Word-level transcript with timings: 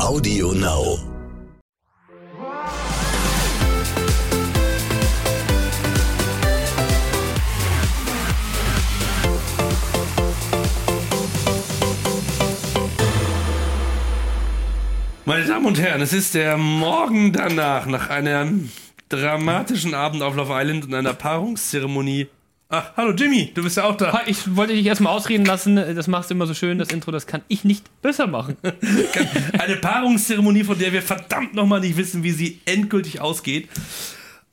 Audio 0.00 0.52
Now. 0.52 0.98
Meine 15.24 15.46
Damen 15.46 15.66
und 15.66 15.80
Herren, 15.80 16.02
es 16.02 16.12
ist 16.12 16.34
der 16.34 16.56
Morgen 16.56 17.32
danach, 17.32 17.86
nach 17.86 18.10
einem 18.10 18.70
dramatischen 19.08 19.94
Abend 19.94 20.22
auf 20.22 20.34
Love 20.34 20.52
Island 20.52 20.86
und 20.86 20.94
einer 20.94 21.14
Paarungszeremonie. 21.14 22.28
Ach, 22.76 22.90
hallo 22.96 23.12
Jimmy, 23.12 23.52
du 23.54 23.62
bist 23.62 23.76
ja 23.76 23.84
auch 23.84 23.96
da. 23.96 24.22
Ich 24.26 24.56
wollte 24.56 24.72
dich 24.72 24.84
erstmal 24.84 25.12
ausreden 25.12 25.44
lassen. 25.44 25.76
Das 25.76 26.08
machst 26.08 26.30
du 26.30 26.34
immer 26.34 26.48
so 26.48 26.54
schön, 26.54 26.76
das 26.76 26.88
Intro. 26.88 27.12
Das 27.12 27.28
kann 27.28 27.42
ich 27.46 27.62
nicht 27.62 28.02
besser 28.02 28.26
machen. 28.26 28.56
Eine 29.60 29.76
Paarungszeremonie, 29.76 30.64
von 30.64 30.76
der 30.76 30.92
wir 30.92 31.00
verdammt 31.00 31.54
nochmal 31.54 31.78
nicht 31.78 31.96
wissen, 31.96 32.24
wie 32.24 32.32
sie 32.32 32.60
endgültig 32.64 33.20
ausgeht. 33.20 33.68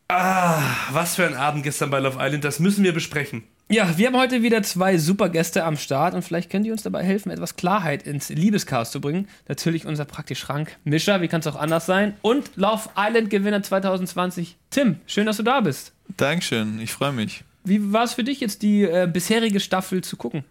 Ah, 0.08 0.62
was 0.92 1.16
für 1.16 1.26
ein 1.26 1.34
Abend 1.34 1.64
gestern 1.64 1.90
bei 1.90 1.98
Love 1.98 2.20
Island, 2.22 2.44
das 2.44 2.60
müssen 2.60 2.84
wir 2.84 2.94
besprechen. 2.94 3.44
Ja, 3.70 3.98
wir 3.98 4.06
haben 4.06 4.18
heute 4.18 4.44
wieder 4.44 4.62
zwei 4.62 5.00
super 5.00 5.30
Gäste 5.30 5.64
am 5.64 5.76
Start 5.76 6.14
und 6.14 6.22
vielleicht 6.22 6.52
können 6.52 6.64
die 6.64 6.72
uns 6.72 6.84
dabei 6.84 7.04
helfen, 7.04 7.32
etwas 7.32 7.56
Klarheit 7.56 8.04
ins 8.04 8.30
Liebeschaos 8.30 8.92
zu 8.92 9.02
bringen. 9.02 9.30
Natürlich 9.48 9.88
unser 9.88 10.06
praktisch 10.06 10.38
Schrank 10.38 10.78
Mischer, 10.84 11.22
wie 11.22 11.28
kann 11.28 11.40
es 11.40 11.48
auch 11.48 11.56
anders 11.56 11.88
sein? 11.88 12.14
Und 12.22 12.52
Love 12.56 12.88
Island 12.96 13.32
Gewinner 13.32 13.64
2020, 13.64 14.58
Tim. 14.70 14.98
Schön, 15.08 15.26
dass 15.26 15.38
du 15.38 15.44
da 15.44 15.62
bist. 15.62 15.94
Dankeschön, 16.18 16.80
ich 16.80 16.92
freue 16.92 17.14
mich. 17.14 17.46
Wie 17.64 17.94
war 17.94 18.04
es 18.04 18.14
für 18.14 18.24
dich 18.24 18.40
jetzt, 18.40 18.62
die 18.62 18.84
äh, 18.84 19.10
bisherige 19.12 19.60
Staffel 19.60 20.04
zu 20.04 20.18
gucken? 20.18 20.44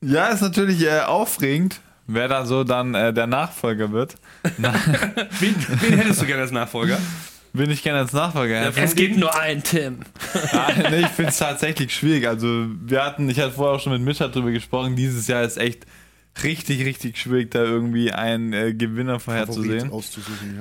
Ja, 0.00 0.28
ist 0.28 0.42
natürlich 0.42 0.82
äh, 0.84 1.00
aufregend, 1.00 1.80
wer 2.06 2.28
dann 2.28 2.46
so 2.46 2.64
dann 2.64 2.94
äh, 2.94 3.12
der 3.12 3.26
Nachfolger 3.26 3.90
wird. 3.92 4.14
Wen, 4.58 5.54
wen 5.80 5.98
hättest 5.98 6.22
du 6.22 6.26
gerne 6.26 6.42
als 6.42 6.52
Nachfolger? 6.52 6.98
Bin 7.52 7.70
ich 7.70 7.82
gerne 7.82 8.00
als 8.00 8.12
Nachfolger. 8.12 8.62
Ja, 8.64 8.70
Es 8.82 8.94
gibt 8.94 9.16
nur 9.16 9.34
einen 9.34 9.62
Tim. 9.62 10.00
nee, 10.90 11.00
ich 11.00 11.06
finde 11.08 11.30
es 11.30 11.38
tatsächlich 11.38 11.94
schwierig. 11.94 12.28
Also 12.28 12.66
wir 12.84 13.02
hatten, 13.02 13.30
ich 13.30 13.40
hatte 13.40 13.52
vorher 13.52 13.76
auch 13.76 13.80
schon 13.80 13.92
mit 13.94 14.02
Mischa 14.02 14.28
drüber 14.28 14.50
gesprochen, 14.50 14.94
dieses 14.94 15.26
Jahr 15.26 15.42
ist 15.42 15.56
echt 15.56 15.86
richtig, 16.42 16.84
richtig 16.84 17.18
schwierig, 17.18 17.50
da 17.50 17.62
irgendwie 17.62 18.12
einen 18.12 18.52
äh, 18.52 18.74
Gewinner 18.74 19.20
vorherzusehen. 19.20 19.90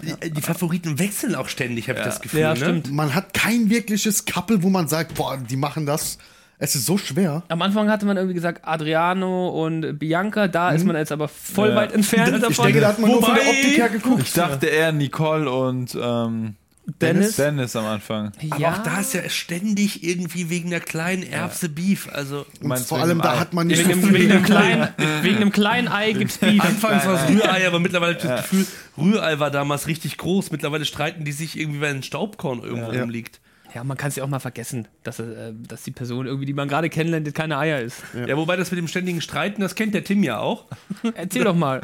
Ja. 0.04 0.16
Die, 0.18 0.32
die 0.32 0.42
Favoriten 0.42 1.00
wechseln 1.00 1.36
auch 1.36 1.48
ständig, 1.50 1.90
habe 1.90 2.00
ich 2.00 2.06
das 2.06 2.22
Gefühl. 2.22 2.42
Ja, 2.42 2.50
ne? 2.54 2.56
stimmt. 2.58 2.92
Man 2.92 3.14
hat 3.16 3.34
kein 3.34 3.70
wirkliches 3.70 4.26
Couple, 4.26 4.64
wo 4.64 4.70
man 4.70 4.88
sagt, 4.88 5.16
boah, 5.16 5.38
die 5.38 5.56
machen 5.58 5.86
das. 5.86 6.18
Es 6.58 6.74
ist 6.74 6.86
so 6.86 6.98
schwer. 6.98 7.44
Am 7.50 7.62
Anfang 7.62 7.90
hatte 7.90 8.06
man 8.06 8.16
irgendwie 8.16 8.34
gesagt 8.36 8.62
Adriano 8.66 9.50
und 9.50 10.00
Bianca, 10.00 10.48
da 10.48 10.72
ist 10.72 10.86
man 10.86 10.96
jetzt 10.96 11.12
aber 11.12 11.28
voll 11.28 11.70
Ja. 11.70 11.76
weit 11.76 11.92
entfernt 11.92 12.32
davon. 12.42 12.52
Ich 12.52 12.58
denke, 12.58 12.80
da 12.80 12.88
hat 12.88 13.00
man 13.00 13.12
nur 13.12 13.22
von 13.22 13.36
der 13.36 13.44
Wobei- 13.44 13.50
Optik 13.50 13.78
her 13.78 13.90
geguckt. 13.90 14.22
Ich 14.24 14.34
dachte 14.34 14.68
eher 14.68 14.94
Nicole 14.94 15.52
und 15.52 15.98
ähm, 16.02 16.56
Dennis? 17.02 17.36
Dennis 17.36 17.76
am 17.76 17.86
Anfang. 17.86 18.32
Aber 18.52 18.60
ja. 18.62 18.74
auch 18.74 18.84
da 18.84 19.00
ist 19.00 19.14
ja 19.14 19.28
ständig 19.30 20.04
irgendwie 20.04 20.50
wegen 20.50 20.70
der 20.70 20.80
kleinen 20.80 21.24
Erbse 21.24 21.68
Beef. 21.70 22.08
Also 22.12 22.46
Und 22.62 22.78
vor 22.80 23.00
allem 23.00 23.22
da 23.22 23.40
hat 23.40 23.54
man 23.54 23.68
nicht 23.68 23.88
Wegen 23.88 24.02
so 24.02 24.08
wegen, 24.10 24.16
viel. 24.18 24.32
einem 24.32 24.44
kleinen, 24.44 24.88
wegen 25.22 25.36
einem 25.38 25.52
kleinen 25.52 25.88
Ei 25.88 26.14
gibt's 26.14 26.38
Beef. 26.38 26.62
anfangs 26.64 27.06
war 27.06 27.24
es. 27.24 27.30
Rührei, 27.30 27.68
aber 27.68 27.80
mittlerweile 27.80 28.14
habe 28.16 28.22
ich 28.24 28.28
das 28.30 28.42
Gefühl, 28.50 28.66
Rührei 28.98 29.40
war 29.40 29.52
damals 29.52 29.88
richtig 29.88 30.18
groß. 30.18 30.52
Mittlerweile 30.52 30.86
streiten 30.86 31.26
die 31.26 31.32
sich 31.32 31.60
irgendwie, 31.60 31.82
weil 31.82 31.94
ein 31.96 32.04
Staubkorn 32.04 32.62
irgendwo 32.62 32.92
Ja. 32.92 33.02
rumliegt. 33.02 33.40
Ja, 33.74 33.84
man 33.84 33.98
kann 33.98 34.08
es 34.08 34.16
ja 34.16 34.24
auch 34.24 34.30
mal 34.30 34.40
vergessen, 34.40 34.88
dass, 35.04 35.20
äh, 35.20 35.52
dass 35.68 35.84
die 35.84 35.92
Person 35.92 36.28
irgendwie, 36.28 36.46
die 36.46 36.54
man 36.54 36.70
gerade 36.70 36.90
kennenlernt, 36.90 37.36
keine 37.36 37.58
Eier 37.58 37.82
ist. 37.82 37.98
Ja. 38.26 38.38
wobei 38.38 38.56
das 38.56 38.72
mit 38.72 38.78
dem 38.78 38.88
ständigen 38.88 39.20
Streiten, 39.20 39.60
das 39.60 39.76
kennt 39.76 39.94
der 39.94 40.06
Tim 40.06 40.24
ja 40.24 40.38
auch. 40.40 40.66
Erzähl 41.16 41.44
doch 41.44 41.56
mal. 41.58 41.82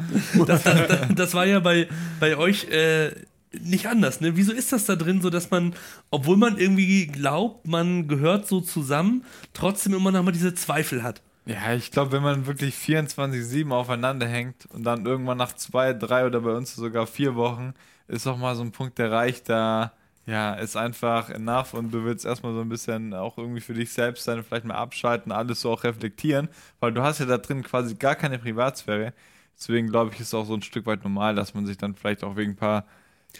Das, 0.47 0.63
das, 0.63 0.87
das, 0.87 0.99
das 1.13 1.33
war 1.33 1.45
ja 1.45 1.59
bei, 1.59 1.89
bei 2.21 2.37
euch 2.37 2.69
äh, 2.69 3.11
nicht 3.59 3.87
anders. 3.87 4.21
Ne? 4.21 4.35
Wieso 4.35 4.51
ist 4.51 4.71
das 4.71 4.85
da 4.85 4.95
drin 4.95 5.21
so, 5.21 5.29
dass 5.29 5.51
man, 5.51 5.73
obwohl 6.09 6.37
man 6.37 6.57
irgendwie 6.57 7.07
glaubt, 7.07 7.67
man 7.67 8.07
gehört 8.07 8.47
so 8.47 8.61
zusammen, 8.61 9.25
trotzdem 9.53 9.93
immer 9.93 10.11
noch 10.11 10.23
mal 10.23 10.31
diese 10.31 10.53
Zweifel 10.53 11.03
hat? 11.03 11.21
Ja, 11.45 11.73
ich 11.73 11.91
glaube, 11.91 12.11
wenn 12.11 12.23
man 12.23 12.45
wirklich 12.45 12.75
24-7 12.75 13.71
aufeinander 13.71 14.27
hängt 14.27 14.67
und 14.67 14.83
dann 14.83 15.05
irgendwann 15.05 15.37
nach 15.37 15.53
zwei, 15.53 15.93
drei 15.93 16.25
oder 16.25 16.41
bei 16.41 16.51
uns 16.51 16.75
sogar 16.75 17.07
vier 17.07 17.35
Wochen 17.35 17.73
ist 18.07 18.27
auch 18.27 18.37
mal 18.37 18.55
so 18.55 18.61
ein 18.61 18.71
Punkt 18.71 18.99
erreicht, 18.99 19.49
da 19.49 19.93
ja, 20.25 20.53
ist 20.53 20.75
einfach 20.75 21.29
enough 21.29 21.73
und 21.73 21.91
du 21.91 22.03
willst 22.03 22.25
erstmal 22.25 22.53
so 22.53 22.61
ein 22.61 22.69
bisschen 22.69 23.13
auch 23.13 23.37
irgendwie 23.37 23.61
für 23.61 23.73
dich 23.73 23.91
selbst 23.91 24.23
sein, 24.23 24.43
vielleicht 24.43 24.65
mal 24.65 24.75
abschalten, 24.75 25.31
alles 25.31 25.61
so 25.61 25.71
auch 25.71 25.83
reflektieren, 25.83 26.47
weil 26.79 26.93
du 26.93 27.01
hast 27.01 27.19
ja 27.19 27.25
da 27.25 27.37
drin 27.37 27.63
quasi 27.63 27.95
gar 27.95 28.15
keine 28.15 28.37
Privatsphäre. 28.37 29.13
Deswegen 29.57 29.87
glaube 29.89 30.11
ich, 30.13 30.19
ist 30.19 30.33
auch 30.33 30.45
so 30.45 30.53
ein 30.53 30.61
Stück 30.61 30.85
weit 30.85 31.03
normal, 31.03 31.35
dass 31.35 31.53
man 31.53 31.65
sich 31.65 31.77
dann 31.77 31.95
vielleicht 31.95 32.23
auch 32.23 32.35
wegen 32.35 32.51
ein 32.51 32.55
paar 32.55 32.85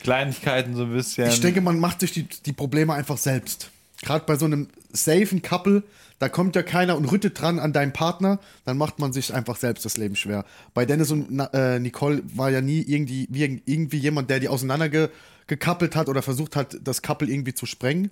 Kleinigkeiten 0.02 0.75
so 0.75 0.84
ein 0.84 0.94
bisschen. 0.94 1.28
Ich 1.29 1.41
denke, 1.41 1.62
man 1.62 1.79
macht 1.79 2.00
sich 2.00 2.12
die, 2.12 2.24
die 2.24 2.53
Probleme 2.53 2.94
einfach 2.94 3.18
selbst. 3.18 3.69
Gerade 4.02 4.25
bei 4.25 4.35
so 4.35 4.46
einem 4.46 4.68
safen 4.91 5.41
Couple, 5.41 5.84
da 6.18 6.28
kommt 6.29 6.56
ja 6.56 6.63
keiner 6.63 6.96
und 6.97 7.06
rüttet 7.06 7.40
dran 7.40 7.59
an 7.59 7.72
deinem 7.74 7.94
Partner, 7.94 8.40
dann 8.66 8.78
macht 8.78 9.00
man 9.00 9.13
sich 9.13 9.34
einfach 9.34 9.57
selbst 9.57 9.85
das 9.85 9.97
Leben 9.97 10.16
schwer. 10.16 10.46
Bei 10.74 10.85
Dennis 10.85 11.12
und 11.12 11.40
äh, 11.53 11.79
Nicole 11.79 12.24
war 12.35 12.50
ja 12.50 12.62
nie 12.62 12.81
irgendwie, 12.81 13.28
wie- 13.29 13.62
irgendwie 13.66 13.97
jemand, 13.97 14.29
der 14.29 14.40
die 14.40 14.47
auseinandergekappelt 14.47 15.96
hat 15.96 16.09
oder 16.09 16.22
versucht 16.22 16.56
hat, 16.56 16.78
das 16.84 17.02
Couple 17.02 17.28
irgendwie 17.28 17.53
zu 17.53 17.66
sprengen. 17.66 18.09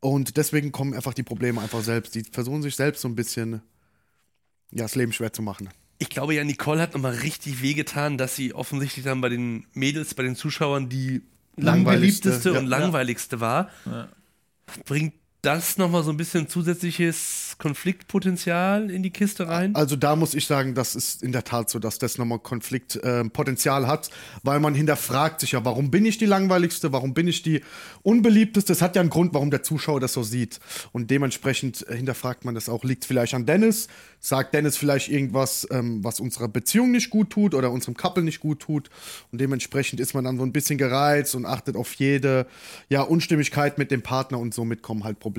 Und 0.00 0.38
deswegen 0.38 0.72
kommen 0.72 0.94
einfach 0.94 1.12
die 1.12 1.22
Probleme 1.22 1.60
einfach 1.60 1.82
selbst. 1.82 2.14
Die 2.14 2.24
versuchen 2.24 2.62
sich 2.62 2.76
selbst 2.76 3.02
so 3.02 3.08
ein 3.08 3.14
bisschen 3.16 3.60
ja, 4.72 4.84
das 4.84 4.94
Leben 4.94 5.12
schwer 5.12 5.32
zu 5.32 5.42
machen. 5.42 5.68
Ich 6.02 6.08
glaube 6.08 6.34
ja, 6.34 6.42
Nicole 6.42 6.80
hat 6.80 6.94
nochmal 6.94 7.12
richtig 7.12 7.62
wehgetan, 7.62 8.16
dass 8.16 8.34
sie 8.34 8.54
offensichtlich 8.54 9.04
dann 9.04 9.20
bei 9.20 9.28
den 9.28 9.66
Mädels, 9.74 10.14
bei 10.14 10.22
den 10.22 10.34
Zuschauern 10.34 10.88
die 10.88 11.22
unbeliebteste 11.56 12.52
ja. 12.52 12.58
und 12.58 12.66
langweiligste 12.66 13.40
war. 13.40 13.68
Bringt 14.86 15.12
das 15.42 15.78
nochmal 15.78 16.02
so 16.02 16.10
ein 16.10 16.18
bisschen 16.18 16.48
zusätzliches 16.48 17.56
Konfliktpotenzial 17.58 18.90
in 18.90 19.02
die 19.02 19.10
Kiste 19.10 19.48
rein? 19.48 19.74
Also 19.74 19.96
da 19.96 20.14
muss 20.14 20.34
ich 20.34 20.46
sagen, 20.46 20.74
das 20.74 20.94
ist 20.94 21.22
in 21.22 21.32
der 21.32 21.44
Tat 21.44 21.70
so, 21.70 21.78
dass 21.78 21.98
das 21.98 22.18
nochmal 22.18 22.40
Konfliktpotenzial 22.40 23.86
hat, 23.86 24.10
weil 24.42 24.60
man 24.60 24.74
hinterfragt 24.74 25.40
sich 25.40 25.52
ja, 25.52 25.64
warum 25.64 25.90
bin 25.90 26.04
ich 26.04 26.18
die 26.18 26.26
langweiligste, 26.26 26.92
warum 26.92 27.14
bin 27.14 27.26
ich 27.26 27.42
die 27.42 27.62
unbeliebteste? 28.02 28.72
Es 28.72 28.82
hat 28.82 28.96
ja 28.96 29.00
einen 29.00 29.10
Grund, 29.10 29.32
warum 29.32 29.50
der 29.50 29.62
Zuschauer 29.62 30.00
das 30.00 30.12
so 30.12 30.22
sieht. 30.22 30.60
Und 30.92 31.10
dementsprechend 31.10 31.88
äh, 31.88 31.96
hinterfragt 31.96 32.44
man 32.44 32.54
das 32.54 32.68
auch. 32.68 32.84
Liegt 32.84 33.06
vielleicht 33.06 33.32
an 33.32 33.46
Dennis? 33.46 33.88
Sagt 34.18 34.52
Dennis 34.52 34.76
vielleicht 34.76 35.08
irgendwas, 35.08 35.66
ähm, 35.70 36.04
was 36.04 36.20
unserer 36.20 36.48
Beziehung 36.48 36.90
nicht 36.90 37.08
gut 37.08 37.30
tut 37.30 37.54
oder 37.54 37.70
unserem 37.70 37.96
Couple 37.96 38.22
nicht 38.22 38.40
gut 38.40 38.60
tut? 38.60 38.90
Und 39.32 39.40
dementsprechend 39.40 40.00
ist 40.00 40.12
man 40.12 40.24
dann 40.24 40.36
so 40.36 40.42
ein 40.42 40.52
bisschen 40.52 40.76
gereizt 40.76 41.34
und 41.34 41.46
achtet 41.46 41.76
auf 41.76 41.94
jede 41.94 42.46
ja, 42.90 43.00
Unstimmigkeit 43.00 43.78
mit 43.78 43.90
dem 43.90 44.02
Partner 44.02 44.38
und 44.38 44.52
somit 44.52 44.82
kommen 44.82 45.04
halt 45.04 45.18
Probleme. 45.18 45.29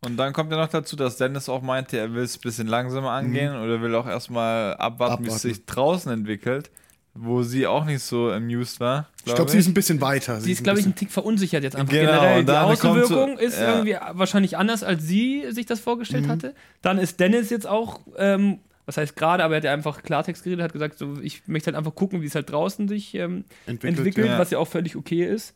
Und 0.00 0.16
dann 0.16 0.32
kommt 0.32 0.52
ja 0.52 0.58
noch 0.58 0.68
dazu, 0.68 0.94
dass 0.94 1.16
Dennis 1.16 1.48
auch 1.48 1.60
meinte, 1.62 1.98
er 1.98 2.14
will 2.14 2.22
es 2.22 2.36
ein 2.36 2.40
bisschen 2.40 2.68
langsamer 2.68 3.10
angehen 3.10 3.56
oder 3.56 3.82
will 3.82 3.94
auch 3.96 4.06
erstmal 4.06 4.74
abwarten, 4.76 5.24
wie 5.24 5.28
es 5.28 5.34
Abwarten. 5.34 5.54
sich 5.56 5.66
draußen 5.66 6.12
entwickelt, 6.12 6.70
wo 7.14 7.42
sie 7.42 7.66
auch 7.66 7.84
nicht 7.84 8.02
so 8.04 8.30
amused 8.30 8.78
war. 8.78 9.08
Ich 9.24 9.34
glaube, 9.34 9.50
sie 9.50 9.58
ist 9.58 9.66
ein 9.66 9.74
bisschen 9.74 10.00
weiter. 10.00 10.40
Sie 10.40 10.52
ist, 10.52 10.62
glaube 10.62 10.78
ich, 10.78 10.86
ein 10.86 10.94
Tick 10.94 11.10
verunsichert 11.10 11.64
jetzt 11.64 11.74
einfach 11.74 11.92
Genau, 11.92 12.12
generell. 12.12 12.44
Die 12.44 12.52
Außenwirkung 12.52 13.36
so- 13.38 13.42
ist 13.44 13.58
ja. 13.58 13.72
irgendwie 13.74 13.96
wahrscheinlich 14.12 14.56
anders, 14.56 14.84
als 14.84 15.02
sie 15.02 15.46
sich 15.50 15.66
das 15.66 15.80
vorgestellt 15.80 16.26
Mhm. 16.26 16.30
hatte. 16.30 16.54
Dann 16.80 16.98
ist 16.98 17.18
Dennis 17.18 17.50
jetzt 17.50 17.66
auch, 17.66 18.00
ähm, 18.16 18.60
was 18.86 18.98
heißt 18.98 19.16
gerade, 19.16 19.42
aber 19.42 19.54
er 19.54 19.56
hat 19.58 19.64
ja 19.64 19.72
einfach 19.72 20.02
Klartext 20.04 20.44
geredet, 20.44 20.62
hat 20.62 20.72
gesagt, 20.72 20.96
so, 20.96 21.16
ich 21.20 21.42
möchte 21.48 21.66
halt 21.66 21.76
einfach 21.76 21.94
gucken, 21.96 22.22
wie 22.22 22.26
es 22.26 22.36
halt 22.36 22.50
draußen 22.52 22.86
sich 22.86 23.14
ähm, 23.16 23.44
Entwickelt, 23.66 23.98
entwickelt, 23.98 24.26
ja. 24.28 24.38
was 24.38 24.50
ja 24.50 24.58
auch 24.58 24.68
völlig 24.68 24.94
okay 24.94 25.24
ist. 25.24 25.54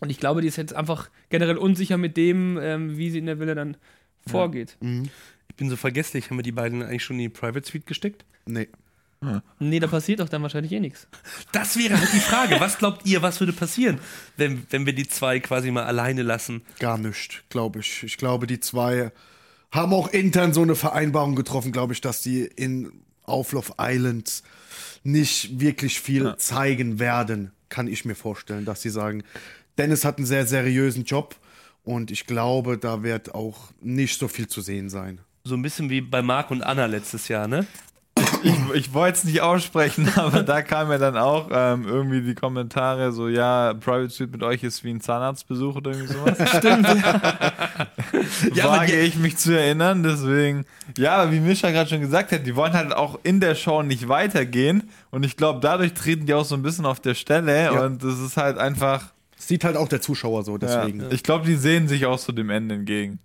Und 0.00 0.10
ich 0.10 0.18
glaube, 0.18 0.42
die 0.42 0.48
ist 0.48 0.56
jetzt 0.56 0.74
einfach 0.74 1.10
generell 1.30 1.56
unsicher 1.56 1.96
mit 1.96 2.16
dem, 2.16 2.58
ähm, 2.60 2.98
wie 2.98 3.10
sie 3.10 3.18
in 3.18 3.26
der 3.26 3.38
Villa 3.38 3.54
dann 3.54 3.76
vorgeht. 4.26 4.76
Ich 5.48 5.54
bin 5.56 5.70
so 5.70 5.76
vergesslich, 5.76 6.30
haben 6.30 6.38
wir 6.38 6.42
die 6.42 6.52
beiden 6.52 6.82
eigentlich 6.82 7.04
schon 7.04 7.16
in 7.16 7.22
die 7.22 7.28
Private 7.28 7.66
Suite 7.66 7.86
gesteckt? 7.86 8.24
Nee. 8.44 8.68
Nee, 9.58 9.80
da 9.80 9.86
passiert 9.86 10.20
doch 10.20 10.28
dann 10.28 10.42
wahrscheinlich 10.42 10.72
eh 10.72 10.80
nichts. 10.80 11.08
Das 11.50 11.78
wäre 11.78 11.98
halt 11.98 12.12
die 12.12 12.20
Frage. 12.20 12.60
Was 12.60 12.78
glaubt 12.78 13.06
ihr, 13.06 13.22
was 13.22 13.40
würde 13.40 13.52
passieren, 13.52 13.98
wenn, 14.36 14.66
wenn 14.70 14.84
wir 14.84 14.92
die 14.92 15.08
zwei 15.08 15.40
quasi 15.40 15.70
mal 15.70 15.84
alleine 15.84 16.22
lassen? 16.22 16.62
Gar 16.78 16.98
nicht, 16.98 17.44
glaube 17.48 17.80
ich. 17.80 18.02
Ich 18.02 18.18
glaube, 18.18 18.46
die 18.46 18.60
zwei 18.60 19.10
haben 19.72 19.94
auch 19.94 20.08
intern 20.08 20.52
so 20.52 20.62
eine 20.62 20.74
Vereinbarung 20.74 21.34
getroffen, 21.34 21.72
glaube 21.72 21.92
ich, 21.94 22.00
dass 22.00 22.22
die 22.22 22.42
in 22.42 22.92
auf 23.22 23.52
Love 23.52 23.72
Island 23.80 24.42
nicht 25.02 25.60
wirklich 25.60 26.00
viel 26.00 26.36
zeigen 26.36 26.98
werden, 26.98 27.52
kann 27.68 27.88
ich 27.88 28.04
mir 28.04 28.14
vorstellen, 28.14 28.64
dass 28.64 28.82
sie 28.82 28.90
sagen, 28.90 29.24
Dennis 29.78 30.04
hat 30.04 30.18
einen 30.18 30.26
sehr 30.26 30.46
seriösen 30.46 31.04
Job 31.04 31.36
und 31.84 32.10
ich 32.10 32.26
glaube, 32.26 32.78
da 32.78 33.02
wird 33.02 33.34
auch 33.34 33.70
nicht 33.80 34.18
so 34.18 34.28
viel 34.28 34.48
zu 34.48 34.60
sehen 34.60 34.88
sein. 34.88 35.20
So 35.44 35.54
ein 35.54 35.62
bisschen 35.62 35.90
wie 35.90 36.00
bei 36.00 36.22
Marc 36.22 36.50
und 36.50 36.62
Anna 36.62 36.86
letztes 36.86 37.28
Jahr, 37.28 37.46
ne? 37.46 37.66
ich, 38.42 38.54
ich 38.74 38.94
wollte 38.94 39.18
es 39.18 39.24
nicht 39.24 39.40
aussprechen, 39.42 40.10
aber 40.16 40.42
da 40.42 40.62
kam 40.62 40.90
ja 40.90 40.98
dann 40.98 41.16
auch 41.16 41.48
ähm, 41.52 41.86
irgendwie 41.86 42.22
die 42.22 42.34
Kommentare 42.34 43.12
so, 43.12 43.28
ja, 43.28 43.74
Private 43.74 44.08
Suite 44.10 44.32
mit 44.32 44.42
euch 44.42 44.62
ist 44.62 44.84
wie 44.84 44.90
ein 44.90 45.00
Zahnarztbesuch 45.00 45.76
oder 45.76 45.90
irgendwie 45.92 46.12
sowas. 46.12 46.36
Stimmt. 46.58 46.86
Ja, 48.54 48.70
Wage 48.70 48.98
ich 49.00 49.16
mich 49.16 49.36
zu 49.36 49.56
erinnern, 49.56 50.02
deswegen, 50.02 50.64
ja, 50.96 51.16
aber 51.16 51.32
wie 51.32 51.40
Mischa 51.40 51.70
gerade 51.70 51.88
schon 51.88 52.00
gesagt 52.00 52.32
hat, 52.32 52.46
die 52.46 52.56
wollen 52.56 52.72
halt 52.72 52.92
auch 52.94 53.18
in 53.22 53.40
der 53.40 53.54
Show 53.54 53.82
nicht 53.82 54.08
weitergehen 54.08 54.90
und 55.10 55.24
ich 55.24 55.36
glaube, 55.36 55.60
dadurch 55.60 55.92
treten 55.94 56.26
die 56.26 56.34
auch 56.34 56.44
so 56.44 56.54
ein 56.54 56.62
bisschen 56.62 56.86
auf 56.86 57.00
der 57.00 57.14
Stelle 57.14 57.64
Ja. 57.64 57.84
und 57.84 58.02
das 58.02 58.18
ist 58.18 58.36
halt 58.36 58.58
einfach, 58.58 59.12
Sieht 59.38 59.64
halt 59.64 59.76
auch 59.76 59.88
der 59.88 60.00
Zuschauer 60.00 60.44
so, 60.44 60.58
deswegen. 60.58 61.00
ja, 61.00 61.10
ich 61.10 61.22
glaube, 61.22 61.46
die 61.46 61.56
sehen 61.56 61.88
sich 61.88 62.06
auch 62.06 62.18
so 62.18 62.32
dem 62.32 62.50
Ende 62.50 62.74
entgegen. 62.74 63.18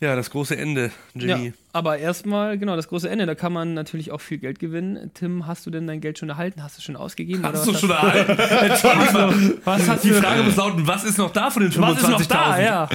Ja, 0.00 0.14
das 0.14 0.30
große 0.30 0.56
Ende, 0.56 0.92
Jimmy. 1.14 1.46
Ja, 1.46 1.52
aber 1.72 1.98
erstmal, 1.98 2.56
genau, 2.56 2.76
das 2.76 2.86
große 2.86 3.10
Ende, 3.10 3.26
da 3.26 3.34
kann 3.34 3.52
man 3.52 3.74
natürlich 3.74 4.12
auch 4.12 4.20
viel 4.20 4.38
Geld 4.38 4.60
gewinnen. 4.60 5.10
Tim, 5.12 5.48
hast 5.48 5.66
du 5.66 5.70
denn 5.70 5.88
dein 5.88 6.00
Geld 6.00 6.18
schon 6.18 6.28
erhalten? 6.28 6.62
Hast 6.62 6.78
du 6.78 6.82
schon 6.82 6.94
ausgegeben? 6.94 7.42
Hast 7.44 7.66
oder 7.66 7.66
du 7.66 7.72
was 7.74 7.80
schon 7.80 7.90
erhalten? 7.90 8.38
Entschuldigung. 8.70 9.54
Was 9.64 9.88
hast 9.88 10.04
Die 10.04 10.10
du? 10.10 10.14
Frage 10.22 10.42
muss 10.44 10.54
lauten, 10.54 10.86
was 10.86 11.02
ist 11.02 11.18
noch 11.18 11.32
da 11.32 11.50
von 11.50 11.62
den 11.64 11.72
25.000? 11.72 11.80
Was 11.82 12.02
ist 12.02 12.08
noch 12.10 12.26
da? 12.26 12.60
Ja. 12.60 12.88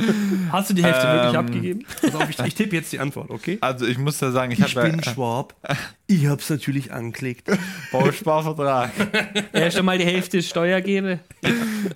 Hast 0.52 0.70
du 0.70 0.74
die 0.76 0.84
Hälfte 0.86 1.04
wirklich 1.08 1.34
Ähm, 1.34 1.40
abgegeben? 1.40 1.86
Pass 2.02 2.16
auf, 2.16 2.30
ich, 2.30 2.40
ich 2.40 2.56
tippe 2.56 2.76
jetzt 2.78 2.94
die 2.94 3.00
Antwort, 3.00 3.30
okay? 3.32 3.58
Also 3.60 3.86
ich 3.86 3.98
muss 3.98 4.22
ja 4.22 4.32
sagen, 4.32 4.54
ich, 4.54 4.60
Ich 4.60 4.76
habe 4.78 4.90
bin 4.90 5.02
ja 5.04 5.12
Schwab. 5.12 5.56
Ich 6.08 6.28
hab's 6.28 6.50
natürlich 6.50 6.92
angeklickt. 6.94 7.50
Bausparvertrag. 7.92 8.92
Er 9.52 9.72
schon 9.72 9.86
mal 9.86 9.98
die 9.98 10.06
Hälfte 10.06 10.42
Steuer 10.44 10.80
gebe. 10.82 11.20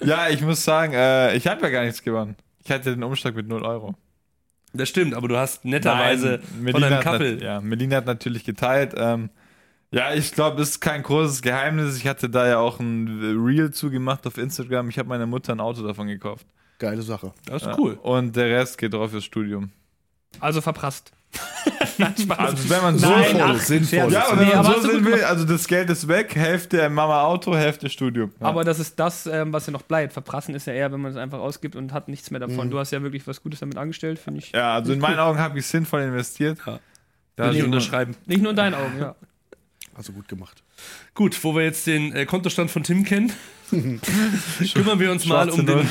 ja, 0.04 0.30
ich 0.30 0.42
muss 0.42 0.64
sagen, 0.64 0.94
äh, 0.94 1.36
ich 1.36 1.46
habe 1.48 1.62
ja 1.62 1.70
gar 1.70 1.84
nichts 1.86 2.02
gewonnen. 2.02 2.36
Ich 2.66 2.72
hatte 2.72 2.92
den 2.92 3.04
Umschlag 3.04 3.36
mit 3.36 3.48
0 3.48 3.64
Euro. 3.64 3.96
Das 4.78 4.90
stimmt, 4.90 5.14
aber 5.14 5.28
du 5.28 5.38
hast 5.38 5.66
netterweise 5.66 6.40
Nein, 6.62 6.72
von 6.74 6.82
deinem 6.82 7.04
nat- 7.04 7.42
ja, 7.42 7.60
Melina 7.62 7.98
hat 7.98 8.06
natürlich 8.06 8.44
geteilt. 8.46 8.94
Ähm, 8.96 9.30
ja, 9.92 10.14
ich 10.14 10.32
glaube, 10.34 10.62
es 10.62 10.70
ist 10.72 10.80
kein 10.82 11.02
großes 11.04 11.42
Geheimnis. 11.42 11.98
Ich 11.98 12.08
hatte 12.08 12.30
da 12.30 12.48
ja 12.48 12.58
auch 12.60 12.80
ein 12.80 13.08
Reel 13.46 13.72
zugemacht 13.72 14.28
auf 14.28 14.38
Instagram. 14.38 14.90
Ich 14.90 15.00
habe 15.00 15.10
meiner 15.10 15.26
Mutter 15.26 15.54
ein 15.54 15.60
Auto 15.62 15.82
davon 15.86 16.08
gekauft. 16.08 16.46
Geile 16.80 17.02
Sache. 17.02 17.34
Das 17.46 17.62
ist 17.64 17.68
Ja. 17.70 17.76
cool. 17.80 17.94
Und 18.04 18.36
der 18.36 18.50
Rest 18.50 18.78
geht 18.78 18.94
drauf 18.94 19.12
fürs 19.12 19.24
Studium. 19.26 19.72
Also 20.40 20.62
verprasst. 20.62 21.12
Nein. 21.98 22.14
Also 22.38 22.70
wenn 22.70 22.82
man 22.82 22.98
so 22.98 23.08
Nein, 23.10 23.24
Sinnvoll, 23.26 23.42
ach, 23.56 23.60
sinnvoll. 23.62 24.14
Ja, 24.14 24.28
aber 24.28 24.40
wenn 24.40 24.48
Nee, 24.48 24.56
man 24.56 24.66
aber 24.66 24.82
so 24.82 24.88
gut 24.90 25.06
will, 25.06 25.24
also 25.24 25.46
das 25.46 25.68
Geld 25.68 25.90
ist 25.90 26.08
weg, 26.08 26.36
Hälfte 26.36 26.90
Mama 26.90 27.24
Auto, 27.24 27.56
Hälfte 27.56 27.90
Studium. 27.90 28.32
Ja. 28.40 28.48
Aber 28.48 28.64
das 28.64 28.80
ist 28.80 28.98
das, 29.00 29.26
ähm, 29.28 29.52
was 29.54 29.68
ja 29.68 29.74
noch 29.74 29.82
bleibt. 29.84 30.14
Verprassen 30.14 30.56
ist 30.56 30.68
ja 30.68 30.74
eher, 30.74 30.92
wenn 30.92 31.02
man 31.02 31.12
es 31.12 31.18
einfach 31.18 31.40
ausgibt 31.40 31.76
und 31.76 31.94
hat 31.94 32.08
nichts 32.08 32.32
mehr 32.32 32.40
Mhm. 32.40 32.50
davon. 32.52 32.72
Du 32.72 32.80
hast 32.80 32.92
ja 32.92 33.02
wirklich 33.04 33.28
was 33.28 33.42
Gutes 33.44 33.60
damit 33.60 33.78
angestellt, 33.78 34.20
finde 34.20 34.40
ich. 34.40 34.52
ja, 34.52 34.74
also 34.76 34.94
in 34.94 35.00
meinen 35.00 35.20
Augen 35.20 35.38
habe 35.40 35.60
ich 35.60 35.66
sinnvoll 35.66 36.02
investiert. 36.02 36.60
Ja. 36.66 36.80
Da 37.36 37.46
Will 37.46 37.54
ich 37.54 37.60
ist 37.60 37.66
unterschreiben. 37.66 38.16
Nicht 38.26 38.42
nur 38.42 38.52
in 38.52 38.56
deinen 38.58 38.74
Augen, 38.74 39.00
ja. 39.00 39.16
Also 39.96 40.14
gut 40.14 40.28
gemacht. 40.28 40.64
Gut, 41.16 41.44
wo 41.44 41.56
wir 41.56 41.64
jetzt 41.64 41.88
den 41.88 42.14
äh, 42.16 42.26
Kontostand 42.26 42.70
von 42.72 42.84
Tim 42.84 43.04
kennen, 43.04 43.32
kümmern 44.74 45.00
wir 45.00 45.12
uns 45.12 45.26
mal 45.26 45.50
um 45.50 45.66
den, 45.66 45.90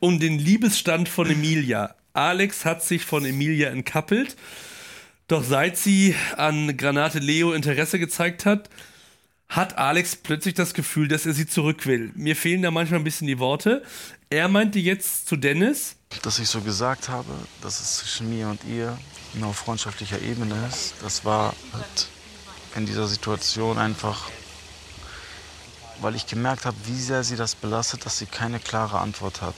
um 0.00 0.18
den 0.20 0.38
Liebesstand 0.38 1.08
von 1.08 1.30
Emilia. 1.30 1.94
Alex 2.12 2.64
hat 2.64 2.82
sich 2.82 3.04
von 3.04 3.24
Emilia 3.24 3.70
entkappelt, 3.70 4.36
doch 5.28 5.44
seit 5.44 5.76
sie 5.76 6.14
an 6.36 6.76
Granate 6.76 7.18
Leo 7.18 7.52
Interesse 7.52 7.98
gezeigt 7.98 8.44
hat, 8.46 8.68
hat 9.48 9.78
Alex 9.78 10.16
plötzlich 10.16 10.54
das 10.54 10.74
Gefühl, 10.74 11.08
dass 11.08 11.26
er 11.26 11.32
sie 11.32 11.46
zurück 11.46 11.86
will. 11.86 12.10
Mir 12.14 12.34
fehlen 12.36 12.62
da 12.62 12.70
manchmal 12.70 13.00
ein 13.00 13.04
bisschen 13.04 13.26
die 13.26 13.38
Worte. 13.38 13.82
Er 14.30 14.48
meinte 14.48 14.78
jetzt 14.78 15.28
zu 15.28 15.36
Dennis, 15.36 15.96
dass 16.22 16.38
ich 16.38 16.48
so 16.48 16.60
gesagt 16.60 17.08
habe, 17.08 17.32
dass 17.62 17.80
es 17.80 17.98
zwischen 17.98 18.30
mir 18.30 18.48
und 18.48 18.64
ihr 18.64 18.98
nur 19.34 19.48
auf 19.50 19.56
freundschaftlicher 19.56 20.20
Ebene 20.22 20.54
ist, 20.68 20.94
das 21.02 21.24
war 21.24 21.54
halt 21.72 22.08
in 22.76 22.86
dieser 22.86 23.06
Situation 23.06 23.78
einfach, 23.78 24.28
weil 26.00 26.14
ich 26.14 26.26
gemerkt 26.26 26.66
habe, 26.66 26.76
wie 26.86 27.00
sehr 27.00 27.24
sie 27.24 27.36
das 27.36 27.54
belastet, 27.54 28.04
dass 28.06 28.18
sie 28.18 28.26
keine 28.26 28.58
klare 28.58 28.98
Antwort 28.98 29.42
hat. 29.42 29.54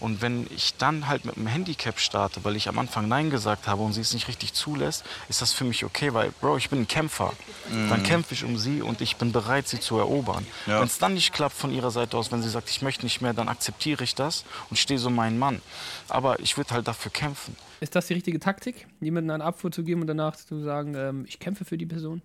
Und 0.00 0.22
wenn 0.22 0.46
ich 0.54 0.76
dann 0.76 1.08
halt 1.08 1.24
mit 1.24 1.36
einem 1.36 1.46
Handicap 1.46 1.98
starte, 1.98 2.44
weil 2.44 2.56
ich 2.56 2.68
am 2.68 2.78
Anfang 2.78 3.08
Nein 3.08 3.30
gesagt 3.30 3.66
habe 3.66 3.82
und 3.82 3.92
sie 3.92 4.00
es 4.00 4.12
nicht 4.14 4.28
richtig 4.28 4.52
zulässt, 4.52 5.04
ist 5.28 5.42
das 5.42 5.52
für 5.52 5.64
mich 5.64 5.84
okay, 5.84 6.12
weil, 6.14 6.30
Bro, 6.40 6.56
ich 6.56 6.70
bin 6.70 6.80
ein 6.80 6.88
Kämpfer. 6.88 7.32
Dann 7.70 8.02
kämpfe 8.02 8.34
ich 8.34 8.44
um 8.44 8.58
sie 8.58 8.82
und 8.82 9.00
ich 9.00 9.16
bin 9.16 9.32
bereit, 9.32 9.68
sie 9.68 9.80
zu 9.80 9.96
erobern. 9.98 10.46
Ja. 10.66 10.80
Wenn 10.80 10.86
es 10.86 10.98
dann 10.98 11.14
nicht 11.14 11.32
klappt 11.32 11.56
von 11.56 11.72
ihrer 11.72 11.90
Seite 11.90 12.16
aus, 12.16 12.30
wenn 12.30 12.42
sie 12.42 12.50
sagt, 12.50 12.68
ich 12.70 12.82
möchte 12.82 13.04
nicht 13.04 13.20
mehr, 13.20 13.32
dann 13.32 13.48
akzeptiere 13.48 14.04
ich 14.04 14.14
das 14.14 14.44
und 14.70 14.76
stehe 14.76 14.98
so 14.98 15.10
meinen 15.10 15.38
Mann. 15.38 15.62
Aber 16.08 16.40
ich 16.40 16.56
würde 16.56 16.74
halt 16.74 16.88
dafür 16.88 17.10
kämpfen. 17.10 17.56
Ist 17.80 17.94
das 17.94 18.06
die 18.06 18.14
richtige 18.14 18.40
Taktik, 18.40 18.86
jemandem 19.00 19.34
eine 19.34 19.44
Abfuhr 19.44 19.70
zu 19.70 19.84
geben 19.84 20.02
und 20.02 20.06
danach 20.06 20.36
zu 20.36 20.62
sagen, 20.62 20.94
ähm, 20.94 21.24
ich 21.26 21.38
kämpfe 21.38 21.64
für 21.64 21.76
die 21.76 21.86
Person? 21.86 22.22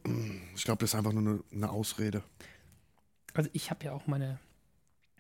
Ich 0.55 0.63
glaube, 0.63 0.79
das 0.81 0.91
ist 0.91 0.95
einfach 0.95 1.13
nur 1.13 1.21
eine, 1.21 1.39
eine 1.51 1.69
Ausrede. 1.69 2.23
Also 3.33 3.49
ich 3.53 3.69
habe 3.69 3.85
ja 3.85 3.91
auch 3.93 4.07
meine, 4.07 4.39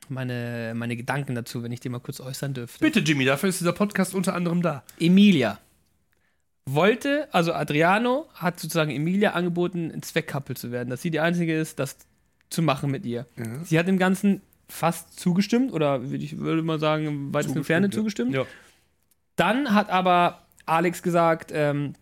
meine, 0.09 0.73
meine 0.75 0.95
Gedanken 0.95 1.35
dazu, 1.35 1.63
wenn 1.63 1.71
ich 1.71 1.79
die 1.79 1.89
mal 1.89 1.99
kurz 1.99 2.19
äußern 2.19 2.53
dürfte. 2.53 2.79
bitte 2.79 2.99
Jimmy, 2.99 3.25
dafür 3.25 3.49
ist 3.49 3.59
dieser 3.59 3.73
Podcast 3.73 4.13
unter 4.13 4.35
anderem 4.35 4.61
da. 4.61 4.83
Emilia 4.99 5.59
wollte, 6.73 7.27
also 7.31 7.53
Adriano 7.53 8.27
hat 8.33 8.59
sozusagen 8.59 8.91
Emilia 8.91 9.31
angeboten, 9.31 9.91
ein 9.91 10.01
Zweckkappel 10.01 10.55
zu 10.55 10.71
werden, 10.71 10.89
dass 10.89 11.01
sie 11.01 11.11
die 11.11 11.19
Einzige 11.19 11.57
ist, 11.57 11.79
das 11.79 11.97
zu 12.49 12.61
machen 12.61 12.91
mit 12.91 13.05
ihr. 13.05 13.25
Ja. 13.37 13.63
Sie 13.63 13.79
hat 13.79 13.87
dem 13.87 13.97
Ganzen 13.97 14.41
fast 14.67 15.19
zugestimmt 15.19 15.73
oder 15.73 16.09
würde 16.09 16.23
ich 16.23 16.37
würde 16.37 16.61
mal 16.61 16.79
sagen, 16.79 17.05
im 17.05 17.33
weitesten 17.33 17.63
Ferne 17.63 17.89
zugestimmt. 17.89 18.33
Ja. 18.33 18.45
Dann 19.35 19.73
hat 19.73 19.89
aber 19.89 20.45
Alex 20.65 21.01
gesagt, 21.01 21.51
ähm, 21.53 21.93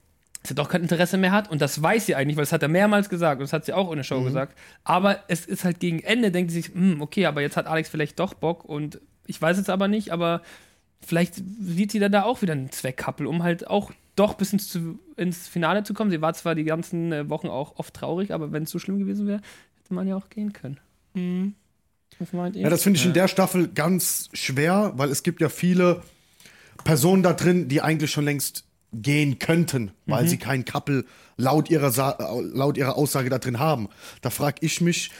dass 0.47 0.51
er 0.51 0.55
doch 0.63 0.69
kein 0.69 0.81
Interesse 0.81 1.17
mehr 1.17 1.31
hat 1.31 1.49
und 1.51 1.61
das 1.61 1.81
weiß 1.81 2.05
sie 2.05 2.15
eigentlich, 2.15 2.37
weil 2.37 2.43
das 2.43 2.51
hat 2.51 2.63
er 2.63 2.69
mehrmals 2.69 3.09
gesagt 3.09 3.39
und 3.39 3.45
das 3.45 3.53
hat 3.53 3.65
sie 3.65 3.73
auch 3.73 3.91
in 3.91 3.97
der 3.97 4.03
Show 4.03 4.21
gesagt. 4.23 4.57
Aber 4.83 5.19
es 5.27 5.45
ist 5.45 5.63
halt 5.63 5.79
gegen 5.79 5.99
Ende, 5.99 6.31
denkt 6.31 6.51
sie 6.51 6.61
sich, 6.61 6.73
hm, 6.73 7.01
okay, 7.01 7.25
aber 7.25 7.41
jetzt 7.41 7.57
hat 7.57 7.67
Alex 7.67 7.89
vielleicht 7.89 8.19
doch 8.19 8.33
Bock 8.33 8.65
und 8.65 8.99
ich 9.25 9.41
weiß 9.41 9.57
es 9.57 9.69
aber 9.69 9.87
nicht, 9.87 10.11
aber 10.11 10.41
vielleicht 11.05 11.35
sieht 11.35 11.91
sie 11.91 11.99
dann 11.99 12.11
da 12.11 12.23
auch 12.23 12.41
wieder 12.41 12.53
einen 12.53 12.71
Zweckkappel, 12.71 13.27
um 13.27 13.43
halt 13.43 13.67
auch 13.67 13.91
doch 14.15 14.33
bis 14.33 14.51
ins, 14.53 14.67
zu- 14.69 14.99
ins 15.15 15.47
Finale 15.47 15.83
zu 15.83 15.93
kommen. 15.93 16.09
Sie 16.09 16.21
war 16.21 16.33
zwar 16.33 16.55
die 16.55 16.63
ganzen 16.63 17.11
äh, 17.11 17.29
Wochen 17.29 17.47
auch 17.47 17.77
oft 17.77 17.93
traurig, 17.93 18.33
aber 18.33 18.51
wenn 18.51 18.63
es 18.63 18.71
so 18.71 18.79
schlimm 18.79 18.97
gewesen 18.97 19.27
wäre, 19.27 19.41
hätte 19.81 19.93
man 19.93 20.07
ja 20.07 20.15
auch 20.15 20.29
gehen 20.29 20.53
können. 20.53 20.79
Was 22.19 22.33
meint 22.33 22.55
ihr? 22.55 22.63
Ja, 22.63 22.69
das 22.69 22.83
finde 22.83 22.99
ich 22.99 23.05
in 23.05 23.13
der 23.13 23.27
Staffel 23.27 23.67
ganz 23.67 24.29
schwer, 24.33 24.93
weil 24.95 25.09
es 25.09 25.23
gibt 25.23 25.41
ja 25.41 25.49
viele 25.49 26.01
Personen 26.83 27.21
da 27.23 27.33
drin, 27.33 27.67
die 27.67 27.81
eigentlich 27.81 28.11
schon 28.11 28.25
längst 28.25 28.65
gehen 28.93 29.37
könnten, 29.39 29.91
weil 30.05 30.27
sie 30.27 30.37
kein 30.37 30.65
Couple 30.65 31.05
laut 31.35 31.69
ihrer, 31.69 31.91
Sa 31.91 32.17
laut 32.53 32.77
ihrer 32.77 32.95
Aussage 32.97 33.29
da 33.29 33.37
drin 33.37 33.59
haben. 33.59 33.89
Da 34.21 34.29
frage 34.29 34.57
ich 34.61 34.81
mich, 34.81 35.11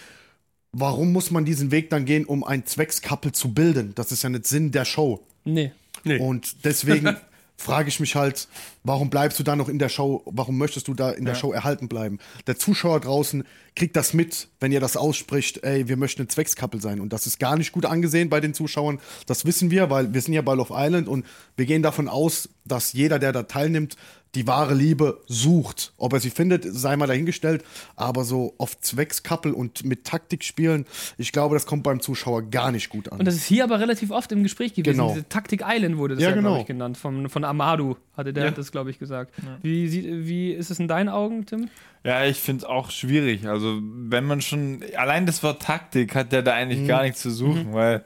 warum 0.71 1.11
muss 1.11 1.31
man 1.31 1.45
diesen 1.45 1.71
Weg 1.71 1.89
dann 1.89 2.05
gehen, 2.05 2.25
um 2.25 2.43
ein 2.43 2.65
Zweckskappel 2.65 3.31
zu 3.31 3.53
bilden? 3.53 3.93
Das 3.95 4.11
ist 4.11 4.23
ja 4.23 4.29
nicht 4.29 4.47
Sinn 4.47 4.71
der 4.71 4.85
Show. 4.85 5.25
nee. 5.45 5.71
Nee. 6.03 6.19
Und 6.19 6.63
deswegen 6.63 7.17
frage 7.57 7.89
ich 7.89 7.99
mich 7.99 8.15
halt, 8.15 8.47
warum 8.83 9.09
bleibst 9.09 9.39
du 9.39 9.43
da 9.43 9.55
noch 9.55 9.67
in 9.67 9.79
der 9.79 9.89
Show? 9.89 10.21
Warum 10.25 10.57
möchtest 10.57 10.87
du 10.87 10.93
da 10.93 11.09
in 11.09 11.25
der 11.25 11.33
Show 11.33 11.51
erhalten 11.51 11.87
bleiben? 11.89 12.19
Der 12.45 12.57
Zuschauer 12.57 12.99
draußen 12.99 13.43
kriegt 13.75 13.95
das 13.95 14.13
mit, 14.13 14.47
wenn 14.59 14.71
ihr 14.71 14.79
das 14.79 14.95
ausspricht, 14.95 15.63
ey, 15.63 15.87
wir 15.87 15.97
möchten 15.97 16.21
ein 16.21 16.29
Zweckskappel 16.29 16.79
sein. 16.81 16.99
Und 16.99 17.13
das 17.13 17.25
ist 17.25 17.39
gar 17.39 17.57
nicht 17.57 17.71
gut 17.71 17.85
angesehen 17.85 18.29
bei 18.29 18.39
den 18.39 18.53
Zuschauern. 18.53 18.99
Das 19.25 19.43
wissen 19.45 19.71
wir, 19.71 19.89
weil 19.89 20.13
wir 20.13 20.21
sind 20.21 20.33
ja 20.33 20.41
bei 20.43 20.53
Love 20.53 20.73
Island 20.75 21.07
und 21.07 21.25
wir 21.55 21.65
gehen 21.65 21.81
davon 21.81 22.07
aus, 22.07 22.47
dass 22.67 22.93
jeder, 22.93 23.19
der 23.19 23.31
da 23.31 23.43
teilnimmt, 23.43 23.95
die 24.35 24.45
wahre 24.45 24.75
Liebe 24.75 25.21
sucht. 25.27 25.93
Ob 25.97 26.13
er 26.13 26.19
sie 26.19 26.29
findet, 26.29 26.63
sei 26.67 26.95
mal 26.97 27.07
dahingestellt. 27.07 27.63
Aber 27.95 28.23
so 28.23 28.53
auf 28.57 28.79
Zweckskappel 28.79 29.51
und 29.53 29.83
mit 29.85 30.03
Taktik 30.03 30.43
spielen, 30.43 30.85
ich 31.17 31.31
glaube, 31.31 31.55
das 31.55 31.65
kommt 31.65 31.83
beim 31.83 32.01
Zuschauer 32.01 32.43
gar 32.43 32.71
nicht 32.71 32.89
gut 32.89 33.09
an. 33.11 33.19
Und 33.19 33.25
das 33.25 33.35
ist 33.35 33.45
hier 33.45 33.63
aber 33.63 33.79
relativ 33.79 34.11
oft 34.11 34.31
im 34.33 34.43
Gespräch 34.43 34.73
gewesen. 34.73 34.97
Genau. 34.97 35.13
Diese 35.13 35.27
Taktik 35.27 35.63
Island 35.65 35.97
wurde 35.97 36.15
das 36.15 36.23
Ja, 36.23 36.29
ja, 36.29 36.35
genau. 36.35 36.49
glaube 36.49 36.61
ich, 36.61 36.67
genannt. 36.67 36.97
Von, 36.97 37.29
von 37.29 37.43
Amadu 37.45 37.95
hatte 38.15 38.31
der 38.33 38.45
Ja. 38.45 38.51
das, 38.51 38.71
glaube 38.71 38.91
ich, 38.91 38.99
gesagt. 38.99 39.33
Wie, 39.63 39.87
sieht, 39.87 40.05
wie 40.05 40.51
ist 40.51 40.69
es 40.69 40.79
in 40.79 40.87
deinen 40.87 41.09
Augen, 41.09 41.45
Tim? 41.45 41.69
Ja, 42.03 42.23
ich 42.25 42.37
finde 42.37 42.63
es 42.63 42.69
auch 42.69 42.91
schwierig. 42.91 43.47
Also, 43.47 43.79
wenn 43.81 44.25
man 44.25 44.41
schon, 44.41 44.83
allein 44.97 45.25
das 45.25 45.41
Wort 45.41 45.61
Taktik 45.63 46.13
hat 46.15 46.31
ja 46.33 46.41
da 46.43 46.53
eigentlich 46.53 46.81
Mhm. 46.81 46.87
gar 46.87 47.03
nichts 47.03 47.21
zu 47.21 47.31
suchen, 47.31 47.73
weil 47.73 48.03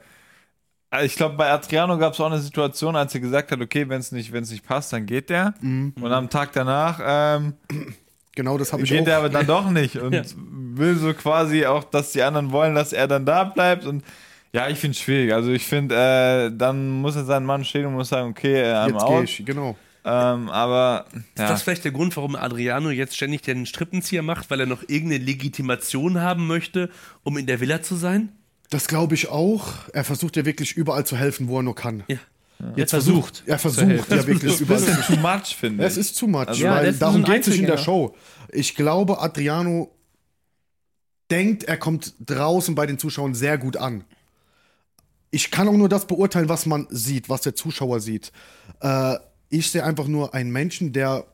also 0.92 1.06
ich 1.06 1.16
glaube, 1.16 1.36
bei 1.36 1.50
Adriano 1.50 1.96
gab 1.96 2.12
es 2.12 2.20
auch 2.20 2.26
eine 2.26 2.38
Situation, 2.38 2.96
als 2.96 3.14
er 3.14 3.20
gesagt 3.20 3.50
hat, 3.50 3.60
okay, 3.60 3.88
wenn 3.88 3.98
es 3.98 4.12
nicht, 4.12 4.30
wenn's 4.32 4.50
nicht 4.50 4.64
passt, 4.66 4.92
dann 4.92 5.06
geht 5.06 5.30
der. 5.30 5.54
Mhm. 5.60 5.94
Und 6.00 6.12
am 6.12 6.28
Tag 6.28 6.52
danach 6.52 7.00
ähm, 7.02 7.54
genau 8.34 8.58
das 8.58 8.72
habe 8.72 8.82
ich 8.82 8.90
geht 8.90 9.02
auch. 9.02 9.06
er 9.08 9.18
aber 9.18 9.30
dann 9.30 9.46
doch 9.46 9.70
nicht 9.70 9.96
und 9.96 10.12
Ja. 10.14 10.22
will 10.36 10.96
so 10.96 11.14
quasi 11.14 11.64
auch, 11.64 11.84
dass 11.84 12.12
die 12.12 12.22
anderen 12.22 12.52
wollen, 12.52 12.74
dass 12.74 12.92
er 12.92 13.08
dann 13.08 13.24
da 13.24 13.44
bleibt 13.44 13.86
und 13.86 14.04
ja, 14.52 14.68
ich 14.68 14.78
finde 14.78 14.94
es 14.94 15.00
schwierig. 15.02 15.32
Also 15.32 15.50
ich 15.50 15.64
finde, 15.64 15.94
äh, 15.94 16.54
dann 16.54 16.90
muss 16.90 17.16
er 17.16 17.24
seinen 17.24 17.46
Mann 17.46 17.64
stehen 17.64 17.86
und 17.86 17.94
muss 17.94 18.10
sagen, 18.10 18.28
okay, 18.28 18.60
äh, 18.60 18.74
I'm 18.74 18.92
Jetzt 18.92 19.02
out. 19.02 19.24
ich, 19.24 19.46
genau. 19.46 19.76
Ähm, 20.04 20.50
aber 20.50 21.06
Ist 21.14 21.38
ja. 21.38 21.48
das 21.48 21.62
vielleicht 21.62 21.84
der 21.84 21.92
Grund, 21.92 22.14
warum 22.18 22.36
Adriano 22.36 22.90
jetzt 22.90 23.16
ständig 23.16 23.40
den 23.42 23.64
Strippenzieher 23.64 24.22
macht, 24.22 24.50
weil 24.50 24.60
er 24.60 24.66
noch 24.66 24.82
irgendeine 24.88 25.24
Legitimation 25.24 26.20
haben 26.20 26.46
möchte, 26.48 26.90
um 27.22 27.38
in 27.38 27.46
der 27.46 27.60
Villa 27.60 27.80
zu 27.80 27.94
sein? 27.94 28.30
Das 28.72 28.88
glaube 28.88 29.14
ich 29.14 29.28
auch. 29.28 29.66
Er 29.92 30.02
versucht 30.02 30.34
ja 30.36 30.46
wirklich 30.46 30.72
überall 30.78 31.04
zu 31.04 31.14
helfen, 31.16 31.48
wo 31.48 31.58
er 31.58 31.62
nur 31.62 31.74
kann. 31.74 32.04
Ja. 32.08 32.16
Jetzt 32.76 32.90
versucht 32.90 33.42
Er 33.46 33.56
zu 33.58 33.62
versucht 33.70 33.86
helfen. 33.86 34.16
ja 34.18 34.26
wirklich 34.26 34.52
Ein 34.54 34.60
überall 34.60 34.80
bisschen 34.80 35.02
zu 35.02 35.12
too 35.14 35.18
much, 35.20 35.56
finde 35.56 35.84
Es 35.84 35.94
ich. 35.94 36.00
ist 36.00 36.18
too 36.18 36.26
much, 36.26 36.48
Also- 36.48 36.62
Ja, 36.64 36.70
das 36.76 36.78
weil 36.82 36.88
ist 36.88 36.98
so 37.00 37.04
darum 37.04 37.24
geht 37.24 37.40
es 37.40 37.46
sich 37.46 37.58
in 37.60 37.66
der. 37.66 37.76
Show. 37.76 38.14
Ich 38.50 38.74
glaube, 38.74 39.20
Adriano 39.20 39.90
denkt, 41.30 41.64
er 41.64 41.76
kommt 41.76 42.14
draußen 42.24 42.74
bei 42.74 42.86
den 42.86 42.98
Zuschauern 42.98 43.34
sehr 43.34 43.58
gut 43.58 43.76
an. 43.76 44.04
Ich 45.30 45.50
kann 45.50 45.68
auch 45.68 45.72
nur 45.72 45.88
das 45.88 46.06
beurteilen, 46.06 46.48
was 46.48 46.64
man 46.66 46.86
sieht, 46.90 47.28
was 47.28 47.40
der 47.42 47.54
Zuschauer 47.54 48.00
sieht. 48.00 48.32
Äh, 48.80 49.16
ich 49.50 49.70
sehe 49.70 49.84
einfach 49.84 50.06
nur 50.06 50.32
einen 50.34 50.50
Menschen, 50.50 50.92
der 50.92 51.26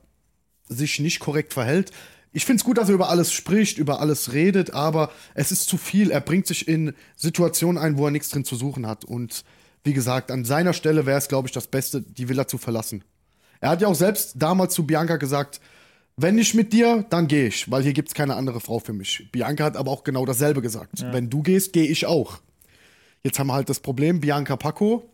sich 0.68 0.99
nicht 0.99 1.21
korrekt 1.21 1.52
verhält. 1.52 1.92
Ich 2.32 2.44
finde 2.44 2.61
es 2.61 2.64
gut, 2.64 2.78
dass 2.78 2.88
er 2.88 2.94
über 2.94 3.08
alles 3.08 3.32
spricht, 3.32 3.78
über 3.78 4.00
alles 4.00 4.32
redet, 4.32 4.73
aber 4.75 5.11
es 5.35 5.50
ist 5.50 5.68
zu 5.68 5.78
viel. 5.78 6.11
Er 6.11 6.20
bringt 6.20 6.47
sich 6.47 6.68
in 6.68 6.94
Situationen 7.16 7.82
ein, 7.82 7.97
wo 7.97 8.04
er 8.04 8.11
nichts 8.11 8.28
drin 8.28 8.44
zu 8.44 8.56
suchen 8.56 8.87
hat. 8.87 9.04
Und 9.04 9.44
wie 9.85 9.94
gesagt, 9.94 10.30
an 10.30 10.44
seiner 10.44 10.73
Stelle 10.73 11.06
wäre 11.06 11.18
es, 11.18 11.28
glaube 11.28 11.49
ich, 11.49 11.52
das 11.52 11.66
Beste, 11.66 12.02
die 12.02 12.28
Villa 12.28 12.47
zu 12.47 12.58
verlassen. 12.58 13.02
Er 13.61 13.70
hat 13.70 13.80
ja 13.80 13.88
auch 13.88 13.94
selbst 13.94 14.35
damals 14.37 14.75
zu 14.75 14.87
Bianca 14.87 15.16
gesagt, 15.16 15.61
wenn 16.16 16.35
nicht 16.35 16.54
mit 16.54 16.73
dir, 16.73 17.06
dann 17.11 17.28
gehe 17.28 17.47
ich, 17.47 17.70
weil 17.70 17.82
hier 17.82 17.92
gibt 17.92 18.08
es 18.08 18.14
keine 18.14 18.35
andere 18.35 18.61
Frau 18.61 18.80
für 18.80 18.92
mich. 18.92 19.28
Bianca 19.30 19.64
hat 19.64 19.76
aber 19.76 19.90
auch 19.90 20.02
genau 20.02 20.26
dasselbe 20.26 20.61
gesagt. 20.61 21.04
Wenn 21.12 21.30
du 21.30 21.42
gehst, 21.42 21.73
gehe 21.73 21.87
ich 21.87 22.06
auch. 22.06 22.38
Jetzt 23.23 23.38
haben 23.38 23.47
wir 23.47 23.54
halt 23.54 23.68
das 23.68 23.80
Problem, 23.80 24.20
Bianca 24.20 24.56
Paco, 24.56 25.08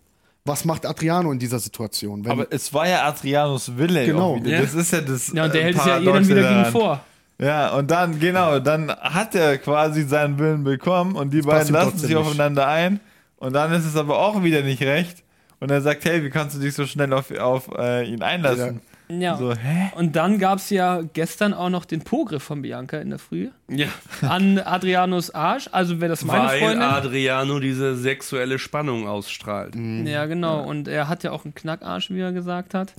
was 0.45 0.65
macht 0.65 0.85
Adriano 0.85 1.33
in 1.33 1.39
dieser 1.39 1.59
Situation? 1.59 2.25
Wenn, 2.25 2.33
Aber 2.33 2.47
es 2.51 2.73
war 2.73 2.87
ja 2.87 3.07
Adrianos 3.07 3.77
Wille. 3.77 4.05
Genau. 4.07 4.37
Ja. 4.45 4.61
Das 4.61 4.75
ist 4.75 4.93
ja 4.93 5.01
das. 5.01 5.33
Ja, 5.33 5.45
und 5.47 5.55
der 5.55 5.63
äh, 5.63 5.65
hält 5.65 5.77
es 5.77 5.85
ja 5.85 5.95
dann 5.95 6.05
Paradoxe 6.05 6.29
wieder 6.31 6.43
gegen 6.43 6.55
daran. 6.55 6.73
vor. 6.73 7.01
Ja, 7.41 7.75
und 7.75 7.91
dann, 7.91 8.21
genau, 8.21 8.61
dann 8.61 8.91
hat 8.91 9.35
er 9.35 9.59
quasi 9.59 10.03
seinen 10.05 10.39
Willen 10.39 10.63
bekommen 10.63 11.17
und 11.17 11.33
die 11.33 11.41
passt 11.41 11.73
beiden 11.73 11.75
lassen 11.75 11.99
sich 11.99 12.11
nicht. 12.11 12.19
aufeinander 12.19 12.69
ein. 12.69 13.01
Und 13.39 13.55
dann 13.55 13.73
ist 13.73 13.85
es 13.85 13.97
aber 13.97 14.19
auch 14.19 14.43
wieder 14.43 14.63
nicht 14.63 14.83
recht. 14.83 15.25
Und 15.61 15.71
er 15.71 15.81
sagt, 15.81 16.05
hey, 16.05 16.23
wie 16.23 16.31
kannst 16.31 16.55
du 16.57 16.61
dich 16.61 16.75
so 16.75 16.87
schnell 16.87 17.13
auf, 17.13 17.31
auf 17.33 17.69
äh, 17.77 18.05
ihn 18.05 18.23
einlassen? 18.23 18.75
Ja. 18.77 18.94
So, 19.09 19.55
hä? 19.55 19.91
Und 19.97 20.17
dann 20.17 20.39
gab 20.39 20.59
es 20.59 20.71
ja 20.71 21.03
gestern 21.03 21.53
auch 21.53 21.69
noch 21.69 21.85
den 21.85 22.01
Pogriff 22.03 22.43
von 22.43 22.63
Bianca 22.63 22.99
in 22.99 23.11
der 23.11 23.19
Früh 23.19 23.51
Ja, 23.69 23.89
an 24.23 24.59
Adrianos 24.59 25.31
Arsch. 25.31 25.69
Also 25.73 26.01
wäre 26.01 26.09
das 26.11 26.25
meine 26.25 26.47
weil 26.47 26.59
Freundin. 26.61 26.83
Adriano 26.83 27.61
diese 27.61 27.97
sexuelle 27.97 28.59
Spannung 28.59 29.07
ausstrahlt. 29.07 29.75
Ja, 29.77 30.27
genau. 30.27 30.63
Und 30.63 30.89
er 30.89 31.09
hat 31.09 31.23
ja 31.23 31.33
auch 31.33 31.45
einen 31.45 31.55
Knackarsch, 31.55 32.11
wie 32.11 32.21
er 32.21 32.33
gesagt 32.33 32.75
hat. 32.75 32.95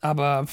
Aber 0.00 0.46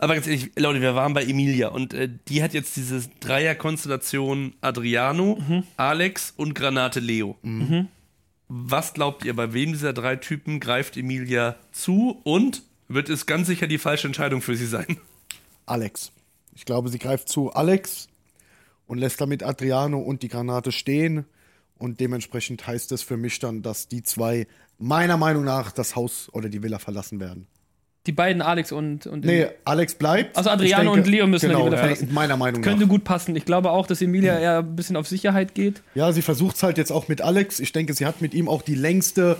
Aber 0.00 0.14
ganz 0.14 0.26
ehrlich, 0.26 0.50
Leute, 0.56 0.80
wir 0.80 0.94
waren 0.96 1.14
bei 1.14 1.22
Emilia 1.22 1.68
und 1.68 1.94
äh, 1.94 2.08
die 2.28 2.42
hat 2.42 2.52
jetzt 2.52 2.76
diese 2.76 3.08
Dreierkonstellation 3.20 4.54
Adriano, 4.60 5.38
Alex 5.76 6.34
und 6.36 6.54
Granate 6.54 7.00
Leo. 7.00 7.36
Was 8.48 8.94
glaubt 8.94 9.24
ihr, 9.24 9.36
bei 9.36 9.52
wem 9.52 9.72
dieser 9.72 9.92
drei 9.92 10.16
Typen 10.16 10.58
greift 10.58 10.96
Emilia 10.96 11.54
zu 11.70 12.20
und 12.24 12.62
wird 12.88 13.08
es 13.08 13.26
ganz 13.26 13.46
sicher 13.46 13.66
die 13.66 13.78
falsche 13.78 14.06
Entscheidung 14.06 14.42
für 14.42 14.56
sie 14.56 14.66
sein? 14.66 14.98
Alex. 15.66 16.12
Ich 16.54 16.64
glaube, 16.64 16.88
sie 16.88 16.98
greift 16.98 17.28
zu 17.28 17.52
Alex 17.52 18.08
und 18.86 18.98
lässt 18.98 19.20
damit 19.20 19.42
Adriano 19.42 19.98
und 19.98 20.22
die 20.22 20.28
Granate 20.28 20.72
stehen. 20.72 21.24
Und 21.78 22.00
dementsprechend 22.00 22.66
heißt 22.66 22.90
es 22.92 23.02
für 23.02 23.16
mich 23.16 23.38
dann, 23.38 23.62
dass 23.62 23.86
die 23.86 24.02
zwei 24.02 24.48
meiner 24.78 25.16
Meinung 25.16 25.44
nach 25.44 25.70
das 25.70 25.94
Haus 25.94 26.28
oder 26.32 26.48
die 26.48 26.62
Villa 26.62 26.78
verlassen 26.78 27.20
werden. 27.20 27.46
die 28.06 28.12
beiden, 28.12 28.42
Alex 28.42 28.72
und, 28.72 29.06
und 29.06 29.24
Nee, 29.24 29.46
Alex 29.64 29.94
bleibt. 29.94 30.36
Also 30.36 30.50
Adriano 30.50 30.92
Ich 30.94 31.00
und 31.00 31.06
Leo 31.06 31.26
müssen 31.26 31.48
genau, 31.48 31.60
die 31.60 31.66
Villa 31.66 31.76
verlassen. 31.76 32.08
Meiner 32.12 32.36
Meinung 32.36 32.62
könnte 32.62 32.84
nach. 32.84 32.88
gut 32.88 33.04
passen. 33.04 33.36
Ich 33.36 33.44
glaube 33.44 33.70
auch, 33.70 33.86
dass 33.86 34.00
Emilia 34.00 34.38
eher 34.38 34.58
ein 34.60 34.74
bisschen 34.76 34.96
auf 34.96 35.06
Sicherheit 35.06 35.54
geht. 35.54 35.82
Ja, 35.94 36.10
sie 36.12 36.22
versucht 36.22 36.56
es 36.56 36.62
halt 36.62 36.78
jetzt 36.78 36.90
auch 36.90 37.06
mit 37.08 37.20
Alex. 37.20 37.60
Ich 37.60 37.72
denke, 37.72 37.92
sie 37.94 38.06
hat 38.06 38.20
mit 38.22 38.34
ihm 38.34 38.48
auch 38.48 38.62
die 38.62 38.74
längste, 38.76 39.36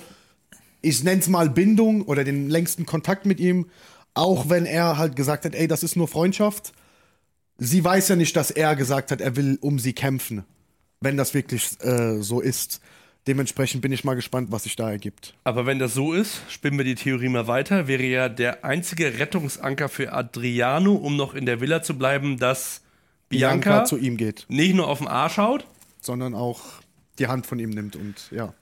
ich 0.81 1.03
nenne 1.03 1.21
es 1.21 1.29
mal 1.29 1.51
Bindung 1.51 2.03
oder 2.03 2.25
den 2.25 2.49
längsten 2.49 2.87
Kontakt 2.87 3.27
mit 3.27 3.41
ihm. 3.41 3.67
Auch 4.15 4.49
wenn 4.49 4.67
er 4.67 4.99
halt 4.99 5.17
gesagt 5.17 5.45
hat, 5.45 5.55
ey, 5.55 5.69
das 5.69 5.83
ist 5.83 5.97
nur 5.97 6.09
Freundschaft. 6.09 6.73
Sie 7.59 7.85
weiß 7.85 8.09
ja 8.09 8.17
nicht, 8.17 8.37
dass 8.37 8.51
er 8.51 8.77
gesagt 8.77 9.11
hat, 9.11 9.21
er 9.21 9.37
will 9.37 9.59
um 9.61 9.79
sie 9.79 9.93
kämpfen. 9.93 10.45
Wenn 11.01 11.17
das 11.17 11.35
wirklich 11.35 11.81
äh, 11.83 12.21
so 12.21 12.41
ist. 12.41 12.81
Dementsprechend 13.27 13.83
bin 13.83 13.93
ich 13.93 14.05
mal 14.05 14.15
gespannt, 14.15 14.51
was 14.53 14.63
sich 14.63 14.75
da 14.75 14.91
ergibt. 14.91 15.35
Aber 15.45 15.67
wenn 15.67 15.79
das 15.79 15.93
so 15.93 16.15
ist, 16.15 16.41
spinnen 16.49 16.79
wir 16.79 16.85
die 16.85 16.95
Theorie 16.95 17.29
mal 17.29 17.47
weiter, 17.47 17.87
wäre 17.87 18.05
ja 18.05 18.29
der 18.29 18.65
einzige 18.65 19.19
Rettungsanker 19.19 19.89
für 19.91 20.13
Adriano, 20.15 20.95
um 20.95 21.17
noch 21.17 21.35
in 21.35 21.45
der 21.45 21.61
Villa 21.61 21.83
zu 21.83 21.99
bleiben, 21.99 22.39
dass 22.39 22.81
Bianca, 23.29 23.71
Bianca 23.71 23.85
zu 23.85 23.99
ihm 23.99 24.17
geht, 24.17 24.47
nicht 24.49 24.75
nur 24.75 24.89
auf 24.89 24.99
den 24.99 25.09
Arsch 25.09 25.37
haut, 25.37 25.67
sondern 26.01 26.35
auch 26.35 26.63
die 27.19 27.27
Hand 27.27 27.47
von 27.47 27.59
ihm 27.59 27.71
nimmt 27.71 27.97
und 27.97 28.31
ja. 28.31 28.55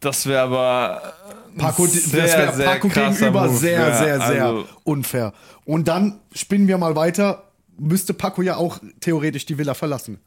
Das 0.00 0.26
wäre 0.26 0.42
aber. 0.42 1.14
Paco, 1.56 1.86
sehr, 1.86 2.22
das 2.22 2.32
wäre 2.36 2.52
sehr 2.54 2.66
Paco 2.66 2.88
gegenüber 2.88 3.46
Move, 3.46 3.56
sehr, 3.56 3.80
ja, 3.80 3.98
sehr, 3.98 4.20
sehr 4.20 4.44
also- 4.46 4.66
unfair. 4.84 5.32
Und 5.64 5.88
dann 5.88 6.20
spinnen 6.34 6.68
wir 6.68 6.78
mal 6.78 6.96
weiter. 6.96 7.44
Müsste 7.78 8.14
Paco 8.14 8.42
ja 8.42 8.56
auch 8.56 8.78
theoretisch 9.00 9.46
die 9.46 9.58
Villa 9.58 9.74
verlassen. 9.74 10.18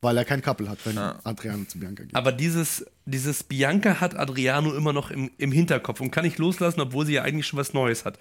Weil 0.00 0.18
er 0.18 0.26
kein 0.26 0.42
Couple 0.42 0.68
hat, 0.68 0.78
wenn 0.84 0.98
Adriano 0.98 1.64
zu 1.64 1.80
Bianca 1.80 2.02
geht. 2.02 2.14
Aber 2.14 2.30
dieses, 2.30 2.84
dieses 3.06 3.42
Bianca 3.42 4.02
hat 4.02 4.14
Adriano 4.14 4.74
immer 4.74 4.92
noch 4.92 5.10
im, 5.10 5.30
im 5.38 5.50
Hinterkopf 5.50 6.00
und 6.00 6.10
kann 6.10 6.24
nicht 6.24 6.36
loslassen, 6.36 6.82
obwohl 6.82 7.06
sie 7.06 7.14
ja 7.14 7.22
eigentlich 7.22 7.46
schon 7.46 7.58
was 7.58 7.72
Neues 7.72 8.04
hat. 8.04 8.18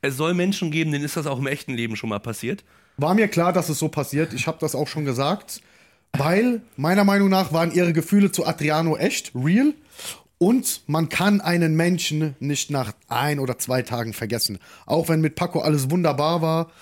Es 0.00 0.16
soll 0.16 0.32
Menschen 0.32 0.70
geben, 0.70 0.92
denen 0.92 1.04
ist 1.04 1.18
das 1.18 1.26
auch 1.26 1.38
im 1.38 1.46
echten 1.46 1.74
Leben 1.74 1.94
schon 1.94 2.08
mal 2.08 2.20
passiert. 2.20 2.64
War 2.96 3.12
mir 3.12 3.28
klar, 3.28 3.52
dass 3.52 3.68
es 3.68 3.78
so 3.78 3.88
passiert. 3.88 4.32
Ich 4.32 4.46
habe 4.46 4.56
das 4.60 4.74
auch 4.74 4.88
schon 4.88 5.04
gesagt. 5.04 5.60
Weil, 6.12 6.62
meiner 6.76 7.04
Meinung 7.04 7.28
nach, 7.28 7.52
waren 7.52 7.72
ihre 7.72 7.92
Gefühle 7.92 8.32
zu 8.32 8.46
Adriano 8.46 8.96
echt, 8.96 9.32
real. 9.34 9.74
Und 10.38 10.82
man 10.86 11.08
kann 11.08 11.40
einen 11.40 11.76
Menschen 11.76 12.34
nicht 12.40 12.70
nach 12.70 12.94
ein 13.08 13.38
oder 13.40 13.58
zwei 13.58 13.82
Tagen 13.82 14.14
vergessen. 14.14 14.58
Auch 14.86 15.08
wenn 15.08 15.20
mit 15.20 15.34
Paco 15.34 15.60
alles 15.60 15.90
wunderbar 15.90 16.40
war. 16.40 16.72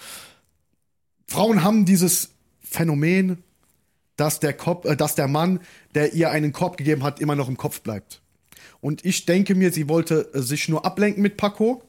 Frauen 1.27 1.65
haben 1.65 1.85
dieses 1.85 2.31
Phänomen, 2.61 3.43
dass 4.17 4.41
der, 4.41 4.53
Kopf, 4.53 4.85
äh, 4.85 4.97
dass 4.97 5.15
der 5.15 5.29
Mann, 5.29 5.61
der 5.95 6.15
ihr 6.15 6.31
einen 6.31 6.53
Korb 6.53 6.77
gegeben 6.77 7.03
hat, 7.03 7.21
immer 7.21 7.37
noch 7.37 7.49
im 7.49 7.57
Kopf 7.57 7.81
bleibt. 7.81 8.21
Und 8.81 9.05
ich 9.05 9.27
denke 9.27 9.55
mir, 9.55 9.73
sie 9.73 9.89
wollte 9.89 10.31
äh, 10.35 10.41
sich 10.41 10.69
nur 10.69 10.85
ablenken 10.85 11.23
mit 11.23 11.37
Paco, 11.37 11.83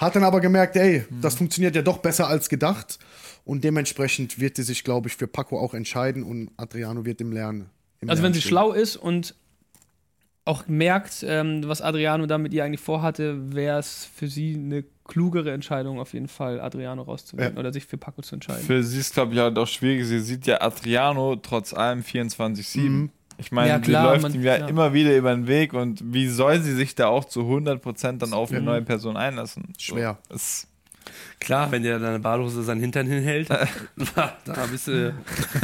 hat 0.00 0.16
dann 0.16 0.24
aber 0.24 0.40
gemerkt, 0.40 0.76
ey, 0.76 1.04
das 1.20 1.34
funktioniert 1.36 1.76
ja 1.76 1.82
doch 1.82 1.98
besser 1.98 2.26
als 2.28 2.48
gedacht. 2.48 2.98
Und 3.44 3.64
dementsprechend 3.64 4.38
wird 4.40 4.56
sie 4.56 4.62
sich, 4.62 4.84
glaube 4.84 5.08
ich, 5.08 5.16
für 5.16 5.26
Paco 5.26 5.58
auch 5.58 5.74
entscheiden 5.74 6.22
und 6.22 6.50
Adriano 6.56 7.04
wird 7.04 7.20
im 7.20 7.32
Lernen. 7.32 7.70
Im 8.00 8.08
Also 8.10 8.22
wenn 8.22 8.26
Lernen 8.32 8.34
sie 8.34 8.40
stehen. 8.40 8.50
schlau 8.50 8.72
ist 8.72 8.96
und 8.96 9.34
auch 10.44 10.66
merkt, 10.68 11.24
ähm, 11.26 11.62
was 11.66 11.80
Adriano 11.82 12.26
da 12.26 12.38
mit 12.38 12.52
ihr 12.54 12.64
eigentlich 12.64 12.80
vorhatte, 12.80 13.54
wäre 13.54 13.78
es 13.78 14.06
für 14.14 14.26
sie 14.26 14.54
eine 14.54 14.84
klugere 15.04 15.52
Entscheidung, 15.52 16.00
auf 16.00 16.12
jeden 16.14 16.28
Fall 16.28 16.60
Adriano 16.60 17.02
rauszuwählen 17.02 17.54
Ja. 17.54 17.60
oder 17.60 17.72
sich 17.72 17.84
für 17.86 17.98
Paco 17.98 18.22
zu 18.22 18.34
entscheiden. 18.36 18.64
Für 18.64 18.82
sie 18.82 19.00
ist, 19.00 19.12
glaube 19.14 19.34
ich, 19.34 19.38
halt 19.38 19.58
auch 19.58 19.66
schwierig. 19.66 20.06
Sie 20.06 20.20
sieht 20.20 20.46
ja 20.46 20.60
Adriano 20.60 21.36
trotz 21.36 21.74
allem 21.74 22.00
24-7. 22.02 23.10
Ich 23.40 23.50
meine, 23.52 23.70
Ja, 23.70 23.78
die 23.78 23.90
klar, 23.90 24.04
läuft 24.12 24.22
man- 24.22 24.34
ihm 24.34 24.42
ja, 24.42 24.56
ja. 24.58 24.66
immer 24.68 24.92
wieder 24.92 25.16
über 25.16 25.34
den 25.34 25.46
Weg 25.46 25.72
und 25.72 26.00
wie 26.04 26.28
soll 26.28 26.60
sie 26.60 26.74
sich 26.74 26.94
da 26.94 27.06
auch 27.08 27.24
zu 27.24 27.40
100% 27.42 28.18
dann 28.18 28.32
auf 28.32 28.50
eine 28.50 28.60
neue 28.62 28.82
Person 28.82 29.16
einlassen? 29.16 29.72
Schwer. 29.78 30.18
So, 30.28 30.34
es, 30.36 30.66
Klar, 31.40 31.72
wenn 31.72 31.82
der 31.82 31.98
deine 31.98 32.20
Badehose 32.20 32.62
seinen 32.62 32.80
Hintern 32.82 33.06
hinhält, 33.06 33.48
da 34.14 34.66
bist 34.70 34.86
du. 34.88 35.14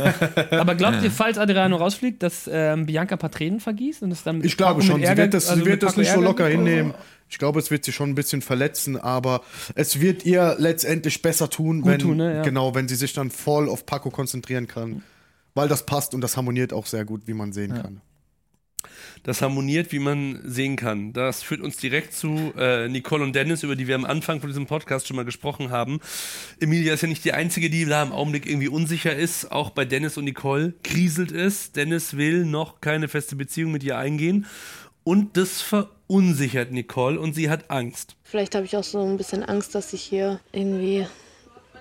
Aber 0.50 0.74
glaubt 0.74 1.02
ihr, 1.02 1.10
falls 1.10 1.36
Adriano 1.38 1.76
rausfliegt, 1.76 2.22
dass 2.22 2.48
ähm, 2.50 2.86
Bianca 2.86 3.14
ein 3.16 3.18
paar 3.18 3.30
Tränen 3.30 3.60
vergießt 3.60 4.02
und 4.02 4.10
es 4.10 4.22
dann 4.22 4.42
Ich 4.42 4.56
glaube 4.56 4.82
schon, 4.82 5.02
sie 5.04 5.16
wird 5.16 5.34
das, 5.34 5.48
also 5.48 5.62
sie 5.62 5.70
wird 5.70 5.82
das 5.82 5.96
nicht 5.96 6.10
so 6.10 6.20
locker 6.20 6.48
gibt 6.48 6.60
oder 6.60 6.66
so? 6.66 6.74
hinnehmen. 6.76 6.94
Ich 7.28 7.38
glaube, 7.38 7.58
es 7.58 7.70
wird 7.70 7.84
sie 7.84 7.92
schon 7.92 8.10
ein 8.10 8.14
bisschen 8.14 8.40
verletzen, 8.40 8.96
aber 8.98 9.42
es 9.74 10.00
wird 10.00 10.24
ihr 10.24 10.54
letztendlich 10.58 11.20
besser 11.22 11.50
tun, 11.50 11.82
Gut 11.82 11.92
wenn, 11.92 11.98
tun, 11.98 12.16
ne? 12.16 12.36
Ja. 12.36 12.42
genau, 12.42 12.74
wenn 12.74 12.88
sie 12.88 12.94
sich 12.96 13.12
dann 13.12 13.30
voll 13.30 13.68
auf 13.68 13.84
Paco 13.84 14.10
konzentrieren 14.10 14.66
kann. 14.68 15.02
Weil 15.56 15.68
das 15.68 15.86
passt 15.86 16.14
und 16.14 16.20
das 16.20 16.36
harmoniert 16.36 16.74
auch 16.74 16.84
sehr 16.84 17.06
gut, 17.06 17.26
wie 17.26 17.32
man 17.32 17.54
sehen 17.54 17.72
kann. 17.72 18.02
Das 19.22 19.40
harmoniert, 19.40 19.90
wie 19.90 19.98
man 19.98 20.38
sehen 20.44 20.76
kann. 20.76 21.14
Das 21.14 21.42
führt 21.42 21.62
uns 21.62 21.78
direkt 21.78 22.12
zu 22.12 22.52
äh, 22.58 22.88
Nicole 22.88 23.24
und 23.24 23.34
Dennis, 23.34 23.62
über 23.62 23.74
die 23.74 23.88
wir 23.88 23.94
am 23.94 24.04
Anfang 24.04 24.40
von 24.40 24.50
diesem 24.50 24.66
Podcast 24.66 25.08
schon 25.08 25.16
mal 25.16 25.24
gesprochen 25.24 25.70
haben. 25.70 26.00
Emilia 26.60 26.92
ist 26.92 27.00
ja 27.00 27.08
nicht 27.08 27.24
die 27.24 27.32
Einzige, 27.32 27.70
die 27.70 27.86
da 27.86 28.02
im 28.02 28.12
Augenblick 28.12 28.44
irgendwie 28.44 28.68
unsicher 28.68 29.16
ist. 29.16 29.50
Auch 29.50 29.70
bei 29.70 29.86
Dennis 29.86 30.18
und 30.18 30.24
Nicole 30.24 30.74
kriselt 30.84 31.32
es. 31.32 31.72
Dennis 31.72 32.18
will 32.18 32.44
noch 32.44 32.82
keine 32.82 33.08
feste 33.08 33.34
Beziehung 33.34 33.72
mit 33.72 33.82
ihr 33.82 33.96
eingehen. 33.96 34.44
Und 35.04 35.38
das 35.38 35.62
verunsichert 35.62 36.70
Nicole 36.70 37.18
und 37.18 37.34
sie 37.34 37.48
hat 37.48 37.70
Angst. 37.70 38.14
Vielleicht 38.24 38.54
habe 38.54 38.66
ich 38.66 38.76
auch 38.76 38.84
so 38.84 39.02
ein 39.02 39.16
bisschen 39.16 39.42
Angst, 39.42 39.74
dass 39.74 39.94
ich 39.94 40.02
hier 40.02 40.38
irgendwie 40.52 41.06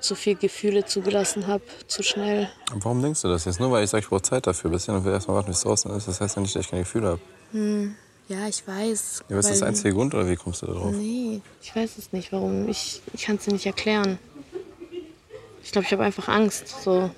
zu 0.05 0.15
viel 0.15 0.35
Gefühle 0.35 0.85
zugelassen 0.85 1.47
habe, 1.47 1.63
zu 1.87 2.03
schnell. 2.03 2.49
Warum 2.73 3.01
denkst 3.01 3.21
du 3.21 3.27
das 3.27 3.45
jetzt? 3.45 3.59
Nur 3.59 3.71
weil 3.71 3.83
ich 3.83 3.89
sage, 3.89 4.03
ich 4.03 4.09
brauche 4.09 4.21
Zeit 4.21 4.47
dafür. 4.47 4.71
Bis 4.71 4.85
dann 4.85 5.03
will 5.03 5.11
erstmal 5.11 5.37
warten, 5.37 5.49
bis 5.49 5.57
es 5.57 5.63
draußen 5.63 5.91
ist. 5.91 6.07
Das 6.07 6.21
heißt 6.21 6.35
ja 6.35 6.41
nicht, 6.41 6.55
dass 6.55 6.63
ich 6.63 6.69
keine 6.69 6.83
Gefühle 6.83 7.07
habe. 7.07 7.21
Ja, 8.27 8.47
ich 8.47 8.67
weiß. 8.67 9.25
Ja, 9.29 9.37
was 9.37 9.45
ist 9.45 9.61
das 9.61 9.67
einzige 9.67 9.93
Grund 9.93 10.13
oder 10.13 10.27
wie 10.27 10.35
kommst 10.35 10.61
du 10.61 10.67
da 10.67 10.73
drauf? 10.73 10.91
Nee, 10.95 11.41
ich 11.61 11.75
weiß 11.75 11.97
es 11.97 12.11
nicht, 12.11 12.31
warum. 12.31 12.67
Ich, 12.69 13.01
ich 13.13 13.23
kann 13.23 13.35
es 13.35 13.45
dir 13.45 13.53
nicht 13.53 13.65
erklären. 13.65 14.17
Ich 15.63 15.71
glaube, 15.71 15.85
ich 15.85 15.93
habe 15.93 16.03
einfach 16.03 16.27
Angst. 16.27 16.67
So. 16.83 17.11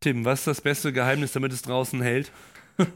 Tim, 0.00 0.24
was 0.24 0.40
ist 0.40 0.46
das 0.46 0.60
beste 0.60 0.92
Geheimnis, 0.92 1.32
damit 1.32 1.52
es 1.52 1.62
draußen 1.62 2.00
hält? 2.00 2.30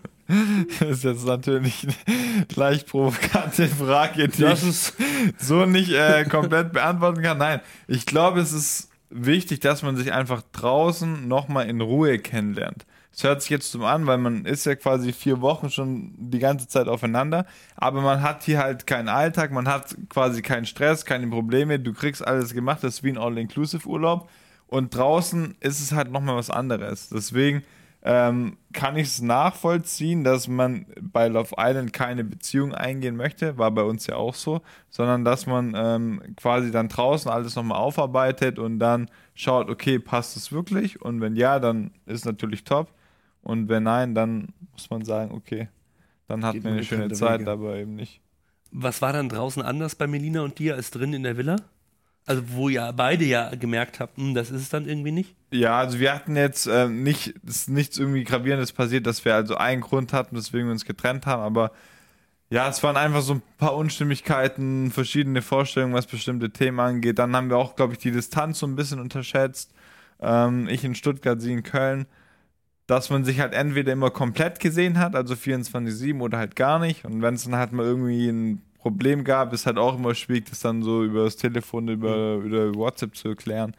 Das 0.78 0.90
ist 0.90 1.04
jetzt 1.04 1.24
natürlich 1.24 1.86
eine 2.06 2.46
leicht 2.54 2.86
provokante 2.86 3.66
Frage, 3.66 4.28
die 4.28 4.44
ich 4.44 4.92
so 5.38 5.64
nicht 5.64 5.90
äh, 5.90 6.24
komplett 6.24 6.74
beantworten 6.74 7.22
kann. 7.22 7.38
Nein, 7.38 7.62
ich 7.86 8.04
glaube, 8.04 8.40
es 8.40 8.52
ist 8.52 8.90
wichtig, 9.10 9.60
dass 9.60 9.82
man 9.82 9.96
sich 9.96 10.12
einfach 10.12 10.42
draußen 10.52 11.26
nochmal 11.26 11.68
in 11.68 11.80
Ruhe 11.80 12.18
kennenlernt. 12.18 12.86
Es 13.12 13.24
hört 13.24 13.42
sich 13.42 13.50
jetzt 13.50 13.72
so 13.72 13.84
an, 13.84 14.06
weil 14.06 14.18
man 14.18 14.44
ist 14.44 14.64
ja 14.66 14.76
quasi 14.76 15.12
vier 15.12 15.40
Wochen 15.40 15.70
schon 15.70 16.12
die 16.16 16.38
ganze 16.38 16.68
Zeit 16.68 16.86
aufeinander, 16.86 17.46
aber 17.74 18.00
man 18.00 18.22
hat 18.22 18.44
hier 18.44 18.58
halt 18.58 18.86
keinen 18.86 19.08
Alltag, 19.08 19.50
man 19.50 19.66
hat 19.66 19.96
quasi 20.08 20.42
keinen 20.42 20.66
Stress, 20.66 21.04
keine 21.04 21.26
Probleme, 21.26 21.80
du 21.80 21.92
kriegst 21.92 22.24
alles 22.24 22.54
gemacht, 22.54 22.84
das 22.84 22.96
ist 22.96 23.02
wie 23.02 23.10
ein 23.10 23.18
All-Inclusive-Urlaub 23.18 24.28
und 24.68 24.94
draußen 24.94 25.56
ist 25.60 25.80
es 25.80 25.92
halt 25.92 26.12
nochmal 26.12 26.36
was 26.36 26.50
anderes. 26.50 27.08
Deswegen 27.08 27.64
ähm, 28.02 28.56
kann 28.72 28.96
ich 28.96 29.08
es 29.08 29.20
nachvollziehen, 29.20 30.22
dass 30.22 30.46
man 30.46 30.86
bei 31.00 31.28
Love 31.28 31.54
Island 31.58 31.92
keine 31.92 32.22
Beziehung 32.22 32.72
eingehen 32.72 33.16
möchte, 33.16 33.58
war 33.58 33.70
bei 33.70 33.82
uns 33.82 34.06
ja 34.06 34.16
auch 34.16 34.34
so, 34.34 34.62
sondern 34.88 35.24
dass 35.24 35.46
man 35.46 35.74
ähm, 35.76 36.22
quasi 36.36 36.70
dann 36.70 36.88
draußen 36.88 37.30
alles 37.30 37.56
nochmal 37.56 37.78
aufarbeitet 37.78 38.58
und 38.58 38.78
dann 38.78 39.10
schaut, 39.34 39.68
okay, 39.68 39.98
passt 39.98 40.36
es 40.36 40.52
wirklich? 40.52 41.02
Und 41.02 41.20
wenn 41.20 41.34
ja, 41.34 41.58
dann 41.58 41.90
ist 42.06 42.24
natürlich 42.24 42.64
top. 42.64 42.92
Und 43.42 43.68
wenn 43.68 43.82
nein, 43.84 44.14
dann 44.14 44.48
muss 44.72 44.90
man 44.90 45.04
sagen, 45.04 45.32
okay, 45.32 45.68
dann 46.28 46.44
hatten 46.44 46.62
wir 46.62 46.64
man 46.64 46.72
eine 46.74 46.84
schöne 46.84 47.10
Zeit, 47.12 47.40
Wege. 47.40 47.50
aber 47.50 47.76
eben 47.76 47.94
nicht. 47.94 48.20
Was 48.70 49.02
war 49.02 49.12
dann 49.12 49.28
draußen 49.28 49.62
anders 49.62 49.94
bei 49.94 50.06
Melina 50.06 50.42
und 50.42 50.58
dir 50.58 50.74
als 50.74 50.90
drin 50.90 51.14
in 51.14 51.22
der 51.22 51.36
Villa? 51.36 51.56
Also 52.28 52.42
wo 52.48 52.68
ja 52.68 52.92
beide 52.92 53.24
ja 53.24 53.54
gemerkt 53.54 54.00
habt, 54.00 54.18
hm, 54.18 54.34
das 54.34 54.50
ist 54.50 54.60
es 54.60 54.68
dann 54.68 54.86
irgendwie 54.86 55.12
nicht. 55.12 55.34
Ja, 55.50 55.78
also 55.78 55.98
wir 55.98 56.14
hatten 56.14 56.36
jetzt 56.36 56.66
äh, 56.66 56.86
nicht, 56.86 57.28
ist 57.46 57.70
nichts 57.70 57.96
irgendwie 57.96 58.22
Gravierendes 58.22 58.72
passiert, 58.72 59.06
dass 59.06 59.24
wir 59.24 59.34
also 59.34 59.56
einen 59.56 59.80
Grund 59.80 60.12
hatten, 60.12 60.36
weswegen 60.36 60.66
wir 60.66 60.72
uns 60.72 60.84
getrennt 60.84 61.24
haben, 61.24 61.42
aber 61.42 61.72
ja, 62.50 62.68
es 62.68 62.82
waren 62.82 62.96
einfach 62.96 63.22
so 63.22 63.34
ein 63.34 63.42
paar 63.56 63.74
Unstimmigkeiten, 63.74 64.90
verschiedene 64.90 65.40
Vorstellungen, 65.40 65.94
was 65.94 66.06
bestimmte 66.06 66.50
Themen 66.50 66.80
angeht. 66.80 67.18
Dann 67.18 67.34
haben 67.36 67.50
wir 67.50 67.56
auch, 67.56 67.76
glaube 67.76 67.94
ich, 67.94 67.98
die 67.98 68.10
Distanz 68.10 68.58
so 68.58 68.66
ein 68.66 68.76
bisschen 68.76 69.00
unterschätzt. 69.00 69.72
Ähm, 70.20 70.66
ich 70.68 70.82
in 70.84 70.94
Stuttgart, 70.94 71.40
sie 71.40 71.52
in 71.52 71.62
Köln. 71.62 72.06
Dass 72.86 73.10
man 73.10 73.24
sich 73.24 73.40
halt 73.40 73.52
entweder 73.52 73.92
immer 73.92 74.10
komplett 74.10 74.60
gesehen 74.60 74.98
hat, 74.98 75.14
also 75.14 75.34
24-7 75.34 76.20
oder 76.20 76.38
halt 76.38 76.56
gar 76.56 76.78
nicht. 76.78 77.04
Und 77.04 77.20
wenn 77.20 77.34
es 77.34 77.44
dann 77.44 77.56
halt 77.56 77.72
mal 77.72 77.84
irgendwie 77.84 78.28
ein 78.28 78.62
Problem 78.78 79.24
gab, 79.24 79.52
ist 79.52 79.66
halt 79.66 79.78
auch 79.78 79.96
immer 79.96 80.14
schwierig, 80.14 80.46
das 80.48 80.60
dann 80.60 80.82
so 80.82 81.04
über 81.04 81.24
das 81.24 81.36
Telefon, 81.36 81.88
über, 81.88 82.36
über 82.36 82.74
WhatsApp 82.74 83.16
zu 83.16 83.28
erklären. 83.28 83.74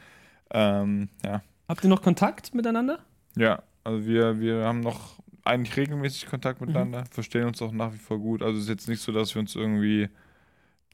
Ähm, 0.52 1.10
ja. 1.24 1.42
Habt 1.68 1.84
ihr 1.84 1.90
noch 1.90 2.02
Kontakt 2.02 2.54
miteinander? 2.54 3.00
Ja, 3.36 3.64
also 3.84 4.06
wir, 4.06 4.40
wir 4.40 4.66
haben 4.66 4.82
noch 4.82 5.20
eigentlich 5.44 5.78
regelmäßig 5.78 6.28
Kontakt 6.28 6.62
miteinander, 6.62 7.06
verstehen 7.12 7.46
uns 7.46 7.62
auch 7.62 7.72
nach 7.72 7.94
wie 7.94 7.98
vor 7.98 8.20
gut. 8.20 8.44
Also 8.44 8.58
es 8.58 8.64
ist 8.64 8.70
jetzt 8.70 8.90
nicht 8.90 9.02
so, 9.02 9.12
dass 9.12 9.34
wir 9.34 9.40
uns 9.40 9.56
irgendwie 9.56 10.10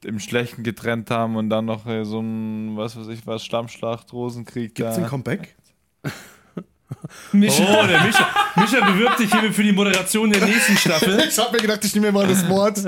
im 0.04 0.20
Schlechten 0.20 0.62
getrennt 0.62 1.10
haben 1.10 1.36
und 1.36 1.50
dann 1.50 1.64
noch 1.64 1.86
äh, 1.86 2.04
so 2.04 2.20
ein, 2.20 2.76
was 2.76 2.96
weiß 2.96 3.08
ich 3.08 3.26
was, 3.26 3.44
Stammschlacht, 3.44 4.12
Rosenkrieg 4.12 4.74
Gibt's 4.74 4.96
da. 4.96 5.02
ein 5.02 5.08
Comeback? 5.08 5.56
Mischa. 7.32 7.64
Oh, 7.64 7.86
der 7.86 8.02
Mischa, 8.02 8.26
Mischa 8.56 8.86
bewirbt 8.86 9.18
sich 9.18 9.30
hiermit 9.30 9.54
für 9.54 9.62
die 9.62 9.72
Moderation 9.72 10.30
der 10.30 10.44
nächsten 10.44 10.76
Staffel. 10.76 11.20
Ich 11.28 11.38
hab 11.38 11.52
mir 11.52 11.58
gedacht, 11.58 11.84
ich 11.84 11.94
nehme 11.94 12.06
mir 12.06 12.12
mal 12.12 12.26
das 12.26 12.48
Wort. 12.48 12.78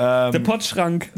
Ähm, 0.00 0.30
Der 0.30 0.38
Pottschrank. 0.38 1.10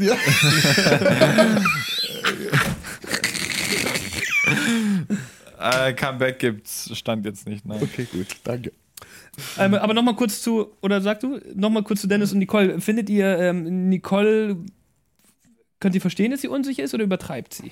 äh, 5.59 5.93
Comeback 5.93 6.39
gibt's, 6.39 6.89
stand 6.97 7.23
jetzt 7.25 7.47
nicht, 7.47 7.63
nein. 7.63 7.79
Okay, 7.83 8.07
gut, 8.11 8.25
danke. 8.43 8.71
Ähm, 9.59 9.75
aber 9.75 9.93
nochmal 9.93 10.15
kurz 10.15 10.41
zu, 10.41 10.71
oder 10.81 10.99
sag 10.99 11.19
du, 11.19 11.39
nochmal 11.53 11.83
kurz 11.83 12.01
zu 12.01 12.07
Dennis 12.07 12.33
und 12.33 12.39
Nicole. 12.39 12.81
Findet 12.81 13.07
ihr, 13.11 13.37
ähm, 13.37 13.87
Nicole, 13.89 14.57
könnt 15.79 15.93
ihr 15.93 16.01
verstehen, 16.01 16.31
dass 16.31 16.41
sie 16.41 16.47
unsicher 16.47 16.81
ist 16.83 16.95
oder 16.95 17.03
übertreibt 17.03 17.53
sie? 17.53 17.71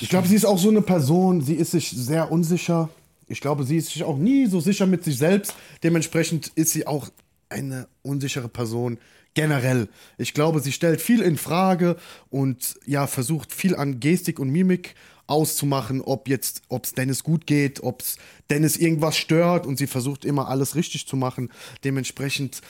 Ich 0.00 0.08
glaube, 0.08 0.28
sie 0.28 0.34
ist 0.36 0.46
auch 0.46 0.58
so 0.58 0.70
eine 0.70 0.80
Person, 0.80 1.42
sie 1.42 1.56
ist 1.56 1.72
sich 1.72 1.90
sehr 1.90 2.32
unsicher. 2.32 2.88
Ich 3.28 3.42
glaube, 3.42 3.64
sie 3.64 3.76
ist 3.76 3.90
sich 3.90 4.02
auch 4.02 4.16
nie 4.16 4.46
so 4.46 4.60
sicher 4.60 4.86
mit 4.86 5.04
sich 5.04 5.18
selbst. 5.18 5.54
Dementsprechend 5.82 6.48
ist 6.54 6.72
sie 6.72 6.86
auch 6.86 7.10
eine 7.52 7.88
unsichere 8.02 8.48
Person 8.48 8.98
generell. 9.34 9.88
Ich 10.18 10.34
glaube, 10.34 10.60
sie 10.60 10.72
stellt 10.72 11.00
viel 11.00 11.22
in 11.22 11.36
Frage 11.38 11.96
und 12.28 12.74
ja, 12.84 13.06
versucht 13.06 13.52
viel 13.52 13.76
an 13.76 14.00
Gestik 14.00 14.38
und 14.38 14.50
Mimik 14.50 14.94
auszumachen, 15.26 16.02
ob 16.02 16.28
jetzt, 16.28 16.62
ob 16.68 16.84
es 16.84 16.92
Dennis 16.92 17.22
gut 17.22 17.46
geht, 17.46 17.82
ob 17.82 18.02
es 18.02 18.16
Dennis 18.50 18.76
irgendwas 18.76 19.16
stört 19.16 19.66
und 19.66 19.78
sie 19.78 19.86
versucht 19.86 20.24
immer 20.24 20.48
alles 20.48 20.74
richtig 20.74 21.06
zu 21.06 21.16
machen. 21.16 21.50
Dementsprechend, 21.84 22.60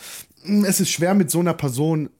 mh, 0.45 0.69
es 0.69 0.79
ist 0.79 0.91
schwer 0.91 1.15
mit 1.15 1.31
so 1.31 1.41
einer 1.41 1.55
Person 1.55 2.11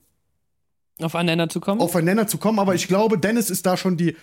Auf 0.99 1.15
einen 1.15 1.27
Nenner 1.27 1.47
zu 1.49 1.59
kommen? 1.61 1.79
aufeinander 1.79 2.27
zu 2.27 2.37
kommen, 2.37 2.59
aber 2.59 2.75
ich 2.75 2.87
glaube, 2.87 3.17
Dennis 3.17 3.49
ist 3.49 3.65
da 3.65 3.77
schon 3.77 3.95
die, 3.95 4.17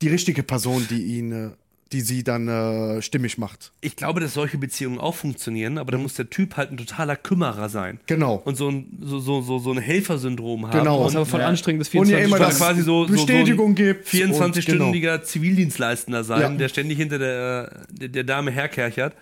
die 0.00 0.08
richtige 0.08 0.42
Person, 0.42 0.86
die 0.88 1.18
ihn, 1.18 1.32
äh, 1.32 1.50
die 1.92 2.00
sie 2.00 2.24
dann 2.24 2.48
äh, 2.48 3.02
stimmig 3.02 3.38
macht. 3.38 3.72
Ich 3.80 3.96
glaube, 3.96 4.20
dass 4.20 4.34
solche 4.34 4.58
Beziehungen 4.58 4.98
auch 4.98 5.14
funktionieren, 5.14 5.78
aber 5.78 5.92
da 5.92 5.98
muss 5.98 6.14
der 6.14 6.30
Typ 6.30 6.56
halt 6.56 6.70
ein 6.70 6.76
totaler 6.76 7.16
Kümmerer 7.16 7.68
sein. 7.68 8.00
Genau. 8.06 8.36
Und 8.44 8.56
so 8.56 8.68
ein, 8.70 8.98
so, 9.00 9.18
so, 9.20 9.42
so, 9.42 9.58
so 9.58 9.72
ein 9.72 9.78
Helfersyndrom 9.78 10.66
haben. 10.68 10.78
Genau. 10.78 11.04
das 11.04 11.12
ist 11.12 11.18
Und 11.18 11.26
voll 11.26 11.40
Ja. 11.40 11.46
anstrengend, 11.48 11.80
das 11.82 11.88
Und 11.94 12.08
ja 12.08 12.16
24 12.18 12.24
immer 12.24 12.48
quasi 12.66 12.82
so- 12.82 13.06
so- 13.06 13.12
Bestätigung 13.12 13.74
gibt. 13.74 14.12
und 14.12 14.20
24-stündiger 14.34 15.22
Zivildienstleistender 15.22 16.24
sein, 16.24 16.40
Ja. 16.40 16.48
der 16.50 16.68
ständig 16.68 16.98
hinter 16.98 17.18
der, 17.18 17.84
der, 17.90 18.08
der 18.08 18.24
Dame 18.24 18.50
herkerchert. 18.50 19.14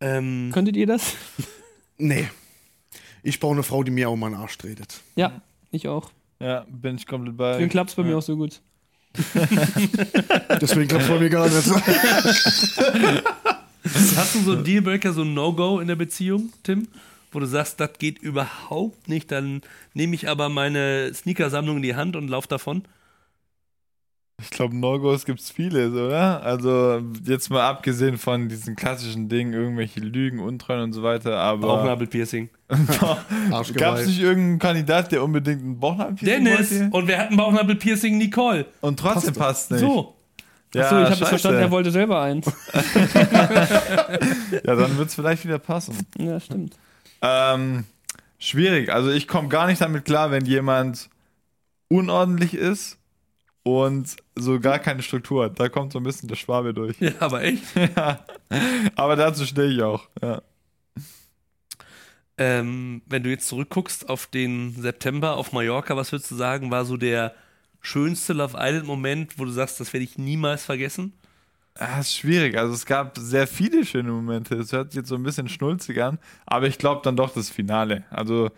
Ähm, 0.00 0.50
Könntet 0.52 0.76
ihr 0.76 0.86
das? 0.86 1.14
Genau. 1.36 1.48
Nee. 1.98 2.28
Ich 3.22 3.40
brauche 3.40 3.54
eine 3.54 3.62
Frau, 3.62 3.82
die 3.82 3.90
mir 3.90 4.10
auch 4.10 4.16
mal 4.16 4.26
einen 4.26 4.36
Arsch 4.36 4.58
tretet. 4.58 5.00
Ja, 5.14 5.40
ich 5.70 5.88
auch. 5.88 6.10
Ja, 6.40 6.66
bin 6.68 6.96
ich 6.96 7.06
komplett 7.06 7.38
bei. 7.38 7.52
Deswegen 7.52 7.70
klappt 7.70 7.88
es 7.88 7.96
bei 7.96 8.02
mir 8.02 8.18
auch 8.18 8.22
so 8.22 8.36
gut. 8.36 8.60
Deswegen 10.60 10.88
klappt 10.88 11.08
bei 11.08 11.18
mir 11.18 11.30
gar 11.30 11.48
nicht. 11.48 11.66
hast 14.16 14.34
du 14.34 14.40
so 14.40 14.52
einen 14.52 14.64
Dealbreaker, 14.64 15.12
so 15.12 15.22
ein 15.22 15.34
No-Go 15.34 15.80
in 15.80 15.88
der 15.88 15.96
Beziehung, 15.96 16.52
Tim? 16.62 16.88
Wo 17.32 17.40
du 17.40 17.46
sagst, 17.46 17.80
das 17.80 17.90
geht 17.98 18.18
überhaupt 18.18 19.08
nicht, 19.08 19.32
dann 19.32 19.62
nehme 19.94 20.14
ich 20.14 20.28
aber 20.28 20.48
meine 20.48 21.12
Sneakersammlung 21.12 21.76
in 21.76 21.82
die 21.82 21.96
Hand 21.96 22.16
und 22.16 22.28
lauf 22.28 22.46
davon. 22.46 22.84
Ich 24.38 24.50
glaube, 24.50 24.76
No-Gos 24.76 25.24
gibt's 25.24 25.50
viele, 25.50 25.90
oder? 25.90 26.42
Also, 26.42 27.00
jetzt 27.24 27.48
mal 27.48 27.66
abgesehen 27.66 28.18
von 28.18 28.50
diesen 28.50 28.76
klassischen 28.76 29.30
Dingen, 29.30 29.54
irgendwelche 29.54 30.00
Lügen, 30.00 30.40
Untreuen 30.40 30.82
und 30.82 30.92
so 30.92 31.02
weiter, 31.02 31.38
aber. 31.38 31.66
Bauchnabelpiercing. 31.66 32.50
Gab 33.74 33.96
es 33.96 34.06
nicht 34.06 34.20
irgendeinen 34.20 34.58
Kandidat, 34.58 35.10
der 35.10 35.22
unbedingt 35.24 35.62
einen 35.62 35.80
Bauchnabelpiercing 35.80 36.44
Dennis! 36.44 36.70
wollte? 36.70 36.96
Und 36.96 37.08
wir 37.08 37.18
hatten 37.18 37.36
Bauchnabelpiercing 37.36 38.18
Nicole. 38.18 38.66
Und 38.82 38.98
trotzdem 38.98 39.32
passt 39.32 39.70
nicht. 39.70 39.80
So. 39.80 40.14
Ja, 40.74 40.82
Achso, 40.82 40.96
ich 40.98 41.04
habe 41.04 41.14
jetzt 41.14 41.28
verstanden, 41.28 41.60
er 41.60 41.70
wollte 41.70 41.90
selber 41.90 42.20
eins. 42.20 42.46
Ja, 44.64 44.74
dann 44.74 44.98
wird's 44.98 45.14
vielleicht 45.14 45.44
wieder 45.44 45.58
passen. 45.58 45.96
Ja, 46.18 46.38
stimmt. 46.40 46.76
Ähm, 47.22 47.84
schwierig. 48.38 48.92
Also 48.92 49.10
ich 49.10 49.26
komme 49.28 49.48
gar 49.48 49.66
nicht 49.66 49.80
damit 49.80 50.04
klar, 50.04 50.30
wenn 50.30 50.44
jemand 50.44 51.08
unordentlich 51.88 52.54
ist 52.54 52.98
und 53.66 54.14
so 54.36 54.60
gar 54.60 54.78
keine 54.78 55.02
Struktur 55.02 55.46
hat. 55.46 55.58
Da 55.58 55.68
kommt 55.68 55.92
so 55.92 55.98
ein 55.98 56.04
bisschen 56.04 56.28
der 56.28 56.36
Schwabe 56.36 56.72
durch. 56.72 57.00
Ja, 57.00 57.10
aber 57.18 57.42
echt. 57.42 57.64
ja. 57.96 58.24
Aber 58.94 59.16
dazu 59.16 59.44
stehe 59.44 59.66
ich 59.66 59.82
auch. 59.82 60.08
Ja. 60.22 60.40
Ähm, 62.38 63.02
wenn 63.06 63.24
du 63.24 63.30
jetzt 63.30 63.48
zurückguckst 63.48 64.08
auf 64.08 64.28
den 64.28 64.72
September 64.80 65.36
auf 65.36 65.52
Mallorca, 65.52 65.96
was 65.96 66.12
würdest 66.12 66.30
du 66.30 66.36
sagen, 66.36 66.70
war 66.70 66.84
so 66.84 66.96
der 66.96 67.34
schönste 67.80 68.34
Love 68.34 68.56
Island-Moment, 68.56 69.36
wo 69.36 69.44
du 69.44 69.50
sagst, 69.50 69.80
das 69.80 69.92
werde 69.92 70.04
ich 70.04 70.16
niemals 70.16 70.64
vergessen? 70.64 71.14
Ja, 71.76 71.98
ist 71.98 72.16
schwierig. 72.16 72.56
Also 72.56 72.72
es 72.72 72.86
gab 72.86 73.18
sehr 73.18 73.48
viele 73.48 73.84
schöne 73.84 74.12
Momente. 74.12 74.54
Es 74.54 74.72
hört 74.72 74.92
sich 74.92 74.98
jetzt 75.00 75.08
so 75.08 75.16
ein 75.16 75.24
bisschen 75.24 75.48
schnulzig 75.48 76.00
an, 76.00 76.18
aber 76.46 76.68
ich 76.68 76.78
glaube 76.78 77.00
dann 77.02 77.16
doch 77.16 77.34
das 77.34 77.50
Finale. 77.50 78.04
Also 78.10 78.50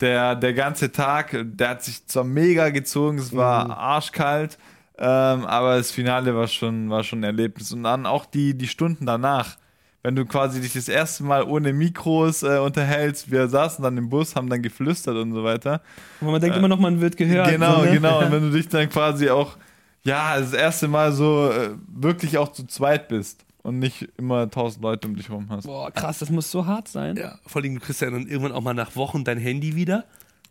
der, 0.00 0.34
der 0.34 0.54
ganze 0.54 0.92
Tag, 0.92 1.36
der 1.42 1.68
hat 1.70 1.82
sich 1.82 2.06
zwar 2.06 2.24
mega 2.24 2.70
gezogen, 2.70 3.18
es 3.18 3.34
war 3.34 3.76
arschkalt, 3.76 4.58
ähm, 4.98 5.44
aber 5.46 5.76
das 5.76 5.90
Finale 5.90 6.34
war 6.34 6.46
schon, 6.46 6.90
war 6.90 7.02
schon 7.02 7.20
ein 7.20 7.24
Erlebnis. 7.24 7.72
Und 7.72 7.84
dann 7.84 8.06
auch 8.06 8.26
die, 8.26 8.56
die 8.56 8.68
Stunden 8.68 9.06
danach, 9.06 9.56
wenn 10.02 10.14
du 10.14 10.24
quasi 10.26 10.60
dich 10.60 10.74
das 10.74 10.88
erste 10.88 11.24
Mal 11.24 11.44
ohne 11.44 11.72
Mikros 11.72 12.42
äh, 12.42 12.58
unterhältst. 12.58 13.30
Wir 13.30 13.48
saßen 13.48 13.82
dann 13.82 13.96
im 13.96 14.08
Bus, 14.10 14.36
haben 14.36 14.50
dann 14.50 14.62
geflüstert 14.62 15.16
und 15.16 15.32
so 15.32 15.42
weiter. 15.42 15.80
Aber 16.20 16.32
man 16.32 16.40
denkt 16.40 16.56
immer 16.56 16.68
noch, 16.68 16.78
man 16.78 17.00
wird 17.00 17.16
gehört. 17.16 17.50
Genau, 17.50 17.76
so, 17.76 17.84
ne? 17.84 17.92
genau. 17.92 18.20
Und 18.20 18.30
wenn 18.32 18.42
du 18.42 18.50
dich 18.50 18.68
dann 18.68 18.88
quasi 18.88 19.30
auch, 19.30 19.56
ja, 20.04 20.38
das 20.38 20.52
erste 20.52 20.86
Mal 20.88 21.12
so 21.12 21.50
äh, 21.50 21.70
wirklich 21.88 22.36
auch 22.36 22.52
zu 22.52 22.66
zweit 22.66 23.08
bist 23.08 23.44
und 23.64 23.80
nicht 23.80 24.08
immer 24.18 24.48
tausend 24.48 24.82
Leute 24.84 25.08
um 25.08 25.16
dich 25.16 25.28
rum 25.30 25.46
hast. 25.50 25.64
Boah, 25.66 25.90
krass, 25.90 26.20
das 26.20 26.30
muss 26.30 26.50
so 26.50 26.66
hart 26.66 26.86
sein. 26.86 27.16
Ja, 27.16 27.38
vor 27.46 27.60
allem, 27.60 27.74
du 27.74 27.80
kriegst 27.80 28.00
ja 28.00 28.10
dann 28.10 28.28
irgendwann 28.28 28.52
auch 28.52 28.60
mal 28.62 28.74
nach 28.74 28.94
Wochen 28.94 29.24
dein 29.24 29.38
Handy 29.38 29.74
wieder. 29.74 30.04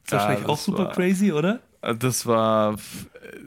Ist 0.03 0.11
Ja, 0.11 0.17
wahrscheinlich 0.17 0.45
auch 0.49 0.55
das 0.55 0.65
super 0.65 0.85
war- 0.85 0.91
crazy, 0.91 1.31
oder? 1.31 1.59
Das 1.99 2.25
war, 2.25 2.77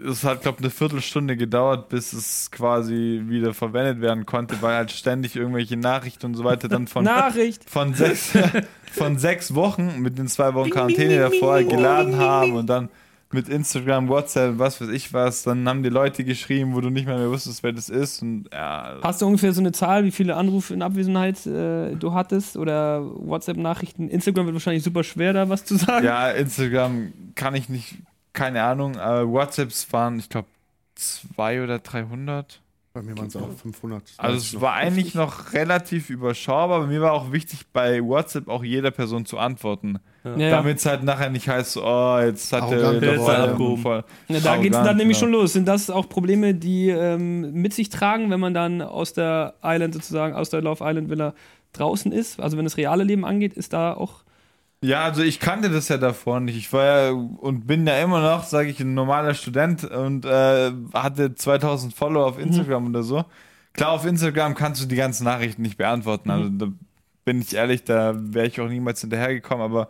es 0.06 0.22
hat, 0.22 0.42
glaube 0.42 0.58
ich, 0.58 0.64
eine 0.64 0.70
Viertelstunde 0.70 1.38
gedauert, 1.38 1.88
bis 1.88 2.12
es 2.12 2.50
quasi 2.50 3.22
wieder 3.24 3.54
verwendet 3.54 4.02
werden 4.02 4.26
konnte, 4.26 4.60
weil 4.60 4.76
halt 4.76 4.90
ständig 4.92 5.36
irgendwelche 5.36 5.78
Nachrichten 5.78 6.26
und 6.26 6.34
so 6.34 6.44
weiter 6.44 6.68
dann 6.68 6.86
von, 6.86 7.02
Nachricht. 7.04 7.68
von, 7.68 7.94
sechs, 7.94 8.32
von 8.92 9.18
sechs 9.18 9.54
Wochen 9.54 10.00
mit 10.00 10.18
den 10.18 10.28
zwei 10.28 10.52
Wochen 10.52 10.68
Quarantäne 10.68 11.18
davor 11.18 11.62
geladen 11.62 12.18
haben 12.18 12.52
und 12.56 12.66
dann 12.66 12.90
mit 13.32 13.48
Instagram, 13.48 14.08
WhatsApp, 14.08 14.58
was 14.58 14.80
weiß 14.80 14.88
ich 14.88 15.12
was, 15.12 15.42
dann 15.42 15.68
haben 15.68 15.82
die 15.82 15.88
Leute 15.88 16.24
geschrieben, 16.24 16.74
wo 16.74 16.80
du 16.80 16.90
nicht 16.90 17.06
mehr, 17.06 17.18
mehr 17.18 17.30
wusstest, 17.30 17.62
wer 17.62 17.72
das 17.72 17.88
ist 17.88 18.22
und 18.22 18.48
ja, 18.52 18.98
Hast 19.02 19.20
du 19.20 19.26
ungefähr 19.26 19.52
so 19.52 19.60
eine 19.60 19.72
Zahl, 19.72 20.04
wie 20.04 20.10
viele 20.10 20.36
Anrufe 20.36 20.74
in 20.74 20.82
Abwesenheit 20.82 21.44
äh, 21.46 21.94
du 21.96 22.12
hattest 22.14 22.56
oder 22.56 23.02
WhatsApp-Nachrichten? 23.04 24.08
Instagram 24.08 24.46
wird 24.46 24.54
wahrscheinlich 24.54 24.84
super 24.84 25.02
schwer, 25.02 25.32
da 25.32 25.48
was 25.48 25.64
zu 25.64 25.76
sagen. 25.76 26.04
ja, 26.04 26.30
Instagram 26.30 27.12
kann 27.34 27.54
ich 27.54 27.68
nicht, 27.68 27.96
keine 28.32 28.62
Ahnung, 28.62 28.96
aber 28.96 29.28
WhatsApps 29.28 29.92
waren, 29.92 30.18
ich 30.18 30.28
glaube, 30.28 30.48
zwei 30.94 31.62
oder 31.62 31.78
300. 31.78 32.60
Bei 32.96 33.02
mir 33.02 33.18
waren 33.18 33.26
es 33.26 33.36
auch 33.36 33.50
500. 33.62 34.02
Also 34.16 34.38
es 34.38 34.58
war 34.58 34.72
eigentlich 34.72 35.14
noch 35.14 35.52
relativ 35.52 36.08
überschaubar, 36.08 36.78
aber 36.78 36.86
mir 36.86 37.02
war 37.02 37.12
auch 37.12 37.30
wichtig, 37.30 37.66
bei 37.70 38.02
WhatsApp 38.02 38.48
auch 38.48 38.64
jeder 38.64 38.90
Person 38.90 39.26
zu 39.26 39.36
antworten. 39.36 39.98
Ja. 40.24 40.48
Damit 40.48 40.78
es 40.78 40.86
halt 40.86 41.02
nachher 41.02 41.28
nicht 41.28 41.46
heißt, 41.46 41.72
so, 41.72 41.84
oh, 41.84 42.18
jetzt 42.20 42.50
hat 42.54 42.62
Arrogant 42.62 43.02
der 43.02 43.16
voll- 43.16 43.36
abgehoben. 43.36 43.82
voll 43.82 44.04
Ja, 44.28 44.40
da 44.40 44.56
geht 44.56 44.72
es 44.72 44.82
dann 44.82 44.96
nämlich 44.96 45.18
ja. 45.18 45.24
schon 45.24 45.32
los. 45.32 45.52
Sind 45.52 45.68
das 45.68 45.90
auch 45.90 46.08
Probleme, 46.08 46.54
die 46.54 46.88
ähm, 46.88 47.52
mit 47.52 47.74
sich 47.74 47.90
tragen, 47.90 48.30
wenn 48.30 48.40
man 48.40 48.54
dann 48.54 48.80
aus 48.80 49.12
der 49.12 49.56
Island 49.62 49.92
sozusagen, 49.92 50.34
aus 50.34 50.48
der 50.48 50.62
Love 50.62 50.82
Island 50.82 51.10
Villa 51.10 51.34
draußen 51.74 52.12
ist? 52.12 52.40
Also 52.40 52.56
wenn 52.56 52.64
das 52.64 52.78
reale 52.78 53.04
Leben 53.04 53.26
angeht, 53.26 53.52
ist 53.52 53.74
da 53.74 53.92
auch. 53.92 54.24
Ja, 54.82 55.04
also 55.04 55.22
ich 55.22 55.40
kannte 55.40 55.70
das 55.70 55.88
ja 55.88 55.96
davor 55.96 56.40
nicht. 56.40 56.56
Ich 56.56 56.72
war 56.72 56.84
ja 56.84 57.10
und 57.10 57.66
bin 57.66 57.86
ja 57.86 57.98
immer 58.00 58.20
noch, 58.20 58.44
sage 58.44 58.68
ich, 58.68 58.78
ein 58.80 58.94
normaler 58.94 59.34
Student 59.34 59.84
und 59.84 60.24
äh, 60.24 60.72
hatte 60.92 61.34
2000 61.34 61.94
Follower 61.94 62.26
auf 62.26 62.38
Instagram 62.38 62.88
oder 62.88 63.02
so. 63.02 63.24
Klar, 63.72 63.92
auf 63.92 64.04
Instagram 64.04 64.54
kannst 64.54 64.82
du 64.82 64.86
die 64.86 64.96
ganzen 64.96 65.24
Nachrichten 65.24 65.62
nicht 65.62 65.76
beantworten. 65.76 66.30
Also 66.30 66.48
da 66.50 66.66
bin 67.24 67.40
ich 67.40 67.54
ehrlich, 67.54 67.84
da 67.84 68.14
wäre 68.16 68.46
ich 68.46 68.60
auch 68.60 68.68
niemals 68.68 69.00
hinterhergekommen. 69.00 69.64
Aber 69.64 69.88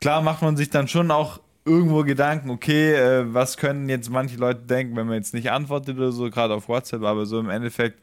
klar 0.00 0.22
macht 0.22 0.42
man 0.42 0.56
sich 0.56 0.70
dann 0.70 0.88
schon 0.88 1.10
auch 1.10 1.40
irgendwo 1.64 2.02
Gedanken, 2.04 2.50
okay, 2.50 2.94
äh, 2.94 3.34
was 3.34 3.56
können 3.56 3.88
jetzt 3.88 4.10
manche 4.10 4.36
Leute 4.38 4.62
denken, 4.62 4.96
wenn 4.96 5.06
man 5.06 5.16
jetzt 5.16 5.34
nicht 5.34 5.50
antwortet 5.50 5.96
oder 5.98 6.12
so, 6.12 6.30
gerade 6.30 6.54
auf 6.54 6.68
WhatsApp, 6.68 7.02
aber 7.02 7.26
so 7.26 7.38
im 7.38 7.50
Endeffekt, 7.50 8.00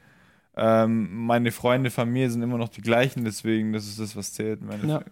ähm, 0.55 1.25
meine 1.25 1.51
Freunde, 1.51 1.89
Familie 1.89 2.29
sind 2.29 2.43
immer 2.43 2.57
noch 2.57 2.69
die 2.69 2.81
gleichen, 2.81 3.25
deswegen, 3.25 3.73
das 3.73 3.85
ist 3.87 3.99
das, 3.99 4.15
was 4.15 4.33
zählt. 4.33 4.61
Endeffekt. 4.61 5.11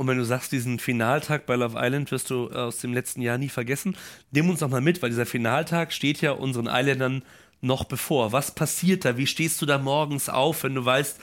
Und 0.00 0.06
wenn 0.06 0.16
du 0.16 0.24
sagst, 0.24 0.50
diesen 0.50 0.78
Finaltag 0.78 1.44
bei 1.44 1.56
Love 1.56 1.76
Island 1.78 2.10
wirst 2.10 2.30
du 2.30 2.48
aus 2.48 2.78
dem 2.78 2.94
letzten 2.94 3.20
Jahr 3.20 3.36
nie 3.36 3.50
vergessen, 3.50 3.98
nimm 4.30 4.48
uns 4.48 4.62
noch 4.62 4.70
mal 4.70 4.80
mit, 4.80 5.02
weil 5.02 5.10
dieser 5.10 5.26
Finaltag 5.26 5.92
steht 5.92 6.22
ja 6.22 6.32
unseren 6.32 6.68
Isländern 6.68 7.22
noch 7.60 7.84
bevor. 7.84 8.32
Was 8.32 8.50
passiert 8.52 9.04
da? 9.04 9.16
Wie 9.16 9.26
stehst 9.26 9.60
du 9.62 9.66
da 9.66 9.78
morgens 9.78 10.28
auf, 10.28 10.64
wenn 10.64 10.74
du 10.74 10.84
weißt, 10.84 11.18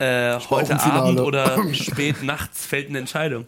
äh, 0.00 0.38
heute. 0.50 0.80
Abend 0.80 1.20
oder 1.20 1.60
spät 1.74 2.22
nachts 2.22 2.66
fällt 2.66 2.88
eine 2.88 2.98
Entscheidung? 2.98 3.46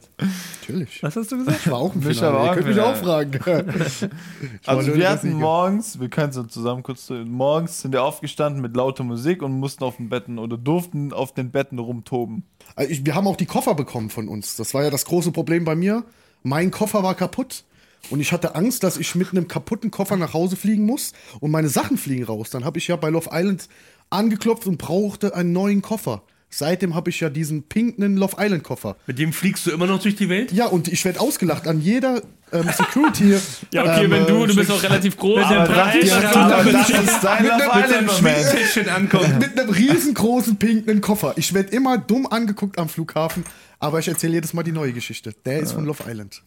Natürlich. 0.60 1.00
Was 1.02 1.14
hast 1.14 1.30
du 1.30 1.38
gesagt? 1.38 1.60
Ich 1.64 1.70
war 1.70 1.78
auch 1.78 1.94
ein 1.94 2.04
war 2.04 2.46
Ihr 2.46 2.54
könnt 2.54 2.66
mich 2.66 2.80
auch 2.80 2.96
fragen. 2.96 3.38
Also 4.66 4.94
wir 4.94 5.10
hatten 5.10 5.32
morgens, 5.32 6.00
wir 6.00 6.08
können 6.08 6.32
so 6.32 6.42
zusammen 6.42 6.82
kurz, 6.82 7.10
morgens 7.10 7.82
sind 7.82 7.92
wir 7.92 8.02
aufgestanden 8.02 8.62
mit 8.62 8.76
lauter 8.76 9.04
Musik 9.04 9.42
und 9.42 9.52
mussten 9.52 9.84
auf 9.84 9.96
den 9.96 10.08
Betten 10.08 10.38
oder 10.38 10.56
durften 10.56 11.12
auf 11.12 11.32
den 11.32 11.50
Betten 11.50 11.78
rumtoben. 11.78 12.44
Also 12.74 12.90
ich, 12.90 13.06
wir 13.06 13.14
haben 13.14 13.26
auch 13.26 13.36
die 13.36 13.46
Koffer 13.46 13.74
bekommen 13.74 14.10
von 14.10 14.28
uns. 14.28 14.56
Das 14.56 14.74
war 14.74 14.82
ja 14.82 14.90
das 14.90 15.04
große 15.04 15.30
Problem 15.32 15.64
bei 15.64 15.76
mir. 15.76 16.04
Mein 16.42 16.70
Koffer 16.70 17.02
war 17.02 17.14
kaputt. 17.14 17.64
Und 18.08 18.20
ich 18.20 18.32
hatte 18.32 18.54
Angst, 18.54 18.82
dass 18.82 18.96
ich 18.96 19.14
mit 19.14 19.30
einem 19.30 19.46
kaputten 19.46 19.90
Koffer 19.90 20.16
nach 20.16 20.32
Hause 20.32 20.56
fliegen 20.56 20.84
muss 20.84 21.12
und 21.40 21.50
meine 21.50 21.68
Sachen 21.68 21.98
fliegen 21.98 22.24
raus. 22.24 22.50
Dann 22.50 22.64
habe 22.64 22.78
ich 22.78 22.88
ja 22.88 22.96
bei 22.96 23.10
Love 23.10 23.30
Island 23.32 23.68
angeklopft 24.08 24.66
und 24.66 24.78
brauchte 24.78 25.34
einen 25.34 25.52
neuen 25.52 25.82
Koffer. 25.82 26.22
Seitdem 26.52 26.96
habe 26.96 27.10
ich 27.10 27.20
ja 27.20 27.30
diesen 27.30 27.62
pinken 27.62 28.16
Love 28.16 28.36
Island 28.38 28.64
Koffer. 28.64 28.96
Mit 29.06 29.20
dem 29.20 29.32
fliegst 29.32 29.66
du 29.66 29.70
immer 29.70 29.86
noch 29.86 30.02
durch 30.02 30.16
die 30.16 30.28
Welt? 30.28 30.50
Ja, 30.50 30.66
und 30.66 30.88
ich 30.88 31.04
werde 31.04 31.20
ausgelacht 31.20 31.68
an 31.68 31.80
jeder 31.80 32.22
ähm, 32.52 32.68
Security. 32.76 33.36
Ja, 33.72 33.82
okay, 33.82 34.04
ähm, 34.06 34.10
wenn 34.10 34.26
du, 34.26 34.46
du 34.46 34.56
bist 34.56 34.68
auch 34.72 34.82
relativ 34.82 35.16
groß. 35.16 35.44
aber 35.44 35.68
das 35.68 36.90
ist 36.90 37.20
dein 37.22 37.44
Love 37.44 37.70
Island 37.72 38.06
Moment. 38.08 38.50
Tischchen 38.50 38.88
ankommt. 38.88 39.38
mit 39.38 39.56
einem 39.56 39.70
riesengroßen 39.70 40.56
pinken 40.56 41.00
Koffer. 41.00 41.34
Ich 41.36 41.54
werde 41.54 41.70
immer 41.70 41.98
dumm 41.98 42.26
angeguckt 42.26 42.80
am 42.80 42.88
Flughafen, 42.88 43.44
aber 43.78 44.00
ich 44.00 44.08
erzähle 44.08 44.32
jedes 44.32 44.52
Mal 44.52 44.64
die 44.64 44.72
neue 44.72 44.92
Geschichte. 44.92 45.32
Der 45.44 45.60
ist 45.60 45.72
von 45.72 45.84
Love 45.84 46.02
Island. 46.08 46.42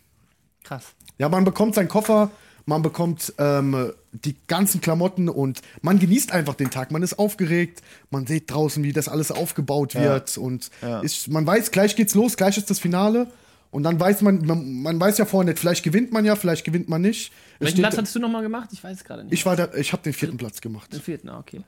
Krass. 0.63 0.93
Ja, 1.17 1.30
man 1.30 1.43
bekommt 1.43 1.76
seinen 1.76 1.89
Koffer, 1.89 2.32
man 2.65 2.82
bekommt 2.82 3.34
ähm, 3.38 3.91
die 4.13 4.36
ganzen 4.47 4.80
Klamotten 4.82 5.28
und 5.30 5.62
man 5.82 5.99
genießt 5.99 6.32
einfach 6.32 6.56
den 6.56 6.69
Tag. 6.69 6.91
Man 6.91 7.04
ist 7.04 7.19
aufgeregt, 7.19 7.82
man 8.10 8.26
sieht 8.26 8.49
draußen, 8.52 8.84
wie 8.84 8.93
das 8.93 9.10
alles 9.10 9.32
aufgebaut 9.32 9.95
wird 9.95 10.38
und 10.38 10.69
ist, 11.02 11.28
man 11.28 11.45
weiß, 11.45 11.71
gleich 11.71 11.95
geht's 11.95 12.15
los, 12.15 12.38
gleich 12.38 12.58
ist 12.58 12.69
das 12.69 12.80
Finale. 12.80 13.28
Und 13.71 13.82
dann 13.84 13.99
weiß 13.99 14.21
man, 14.21 14.45
man, 14.45 14.82
man 14.84 14.99
weiß 14.99 15.17
ja 15.17 15.26
vorher 15.26 15.49
nicht, 15.52 15.60
vielleicht 15.60 15.84
gewinnt 15.84 16.12
man 16.12 16.23
ja, 16.26 16.36
vielleicht 16.36 16.63
gewinnt 16.63 16.89
man 16.89 17.02
nicht. 17.02 17.32
Welchen 17.58 17.71
steht- 17.78 17.82
Platz 17.82 17.97
hattest 17.97 18.15
du 18.15 18.19
nochmal 18.19 18.43
gemacht? 18.43 18.69
Ich 18.71 18.84
weiß 18.84 18.97
es 18.97 19.04
gerade 19.04 19.23
nicht. 19.23 19.34
ich 19.34 19.45
war 19.47 19.56
da, 19.56 19.73
ich 19.73 19.91
habe 19.93 20.04
den 20.04 20.13
vierten 20.13 20.38
Platz 20.38 20.62
gemacht. 20.62 20.93
Den 20.93 21.02
vierten, 21.02 21.28
ah, 21.30 21.39
okay. 21.39 21.63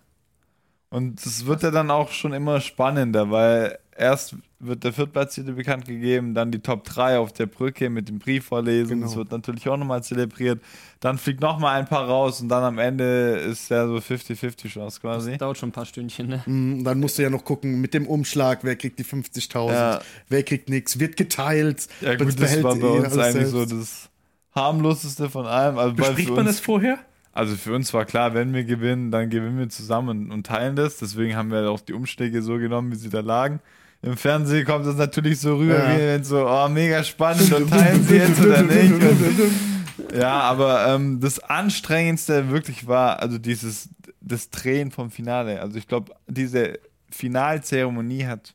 Und 0.90 1.26
es 1.26 1.48
wird 1.48 1.64
ja 1.64 1.72
dann 1.72 1.90
auch 1.90 2.12
schon 2.12 2.32
immer 2.34 2.62
spannender, 2.62 3.32
weil 3.32 3.80
erst 3.98 4.36
wird 4.68 4.84
der 4.84 4.94
Viertplatzierte 4.94 5.54
bekannt 5.54 5.86
gegeben, 5.86 6.34
dann 6.34 6.52
die 6.52 6.60
Top 6.60 6.84
3 6.84 7.20
auf 7.20 7.34
der 7.34 7.46
Brücke 7.46 7.90
mit 7.90 8.10
dem 8.10 8.20
Brief 8.20 8.46
vorlesen. 8.46 8.96
Genau. 9.00 9.06
Das 9.08 9.16
wird 9.16 9.32
natürlich 9.32 9.68
auch 9.70 9.78
nochmal 9.78 10.04
zelebriert. 10.04 10.62
Dann 11.00 11.18
fliegt 11.18 11.42
nochmal 11.42 11.80
ein 11.80 11.86
paar 11.88 12.06
raus 12.08 12.42
und 12.42 12.50
dann 12.50 12.64
am 12.64 12.78
Ende 12.80 13.32
ist 13.38 13.70
ja 13.70 13.88
so 13.88 13.96
50-50 13.96 14.68
Chance 14.70 15.00
quasi. 15.02 15.38
Dauert 15.38 15.58
schon 15.58 15.70
ein 15.70 15.74
paar 15.74 15.86
Stündchen, 15.86 16.28
ne? 16.28 16.44
Mhm, 16.46 16.84
Dann 16.84 17.00
musst 17.00 17.18
du 17.18 17.22
ja 17.24 17.30
noch 17.30 17.44
gucken 17.46 17.82
mit 17.82 17.94
dem 17.94 18.08
Umschlag, 18.08 18.60
wer 18.64 18.76
kriegt 18.76 18.98
die 19.00 19.06
50.000, 19.06 19.72
Ja. 19.72 20.02
wer 20.30 20.44
kriegt 20.44 20.70
nichts, 20.70 21.00
wird 21.00 21.18
geteilt. 21.18 21.88
Ja 22.02 22.16
gut, 22.16 22.40
das 22.40 22.64
war 22.64 22.76
bei 22.76 22.88
eh 22.88 22.90
uns 23.00 23.18
eigentlich 23.18 23.48
selbst. 23.48 23.52
so 23.52 23.66
das 23.66 24.10
harmloseste 24.56 25.30
von 25.30 25.46
allem. 25.46 25.78
Also 25.78 25.94
Bespricht 25.96 26.30
für 26.30 26.36
man 26.36 26.48
uns, 26.48 26.58
das 26.58 26.66
vorher? 26.66 26.98
Also 27.34 27.56
für 27.58 27.74
uns 27.76 27.94
war 27.94 28.06
klar, 28.06 28.34
wenn 28.34 28.54
wir 28.54 28.64
gewinnen, 28.64 29.12
dann 29.12 29.30
gewinnen 29.30 29.60
wir 29.60 29.68
zusammen 29.70 30.08
und, 30.28 30.32
und 30.32 30.46
teilen 30.48 30.78
das. 30.78 30.98
Deswegen 30.98 31.36
haben 31.36 31.52
wir 31.52 31.70
auch 31.70 31.82
die 31.82 31.92
Umschläge 31.94 32.42
so 32.42 32.58
genommen, 32.58 32.92
wie 32.92 32.96
sie 32.96 33.10
da 33.10 33.20
lagen. 33.20 33.60
Im 34.06 34.18
Fernsehen 34.18 34.66
kommt 34.66 34.86
das 34.86 34.96
natürlich 34.96 35.40
so 35.40 35.56
rüber, 35.58 35.78
Ja. 35.80 35.96
wie 35.96 36.02
wenn 36.02 36.24
so, 36.24 36.48
oh, 36.48 36.68
mega 36.70 37.04
spannend 37.04 37.52
und 37.54 37.70
teilen 37.70 38.04
sie 38.04 38.16
jetzt 38.18 38.40
oder 38.40 38.62
nicht. 38.62 38.94
Und, 38.94 40.14
ja, 40.20 40.40
aber 40.42 40.88
ähm, 40.94 41.20
das 41.20 41.40
Anstrengendste 41.40 42.50
wirklich 42.50 42.88
war, 42.88 43.20
also 43.20 43.38
dieses, 43.38 43.90
das 44.22 44.50
Drehen 44.50 44.92
vom 44.92 45.10
Finale. 45.12 45.62
Also 45.62 45.78
ich 45.78 45.88
glaube, 45.88 46.14
diese 46.28 46.80
Finalzeremonie 47.10 48.26
hat 48.26 48.54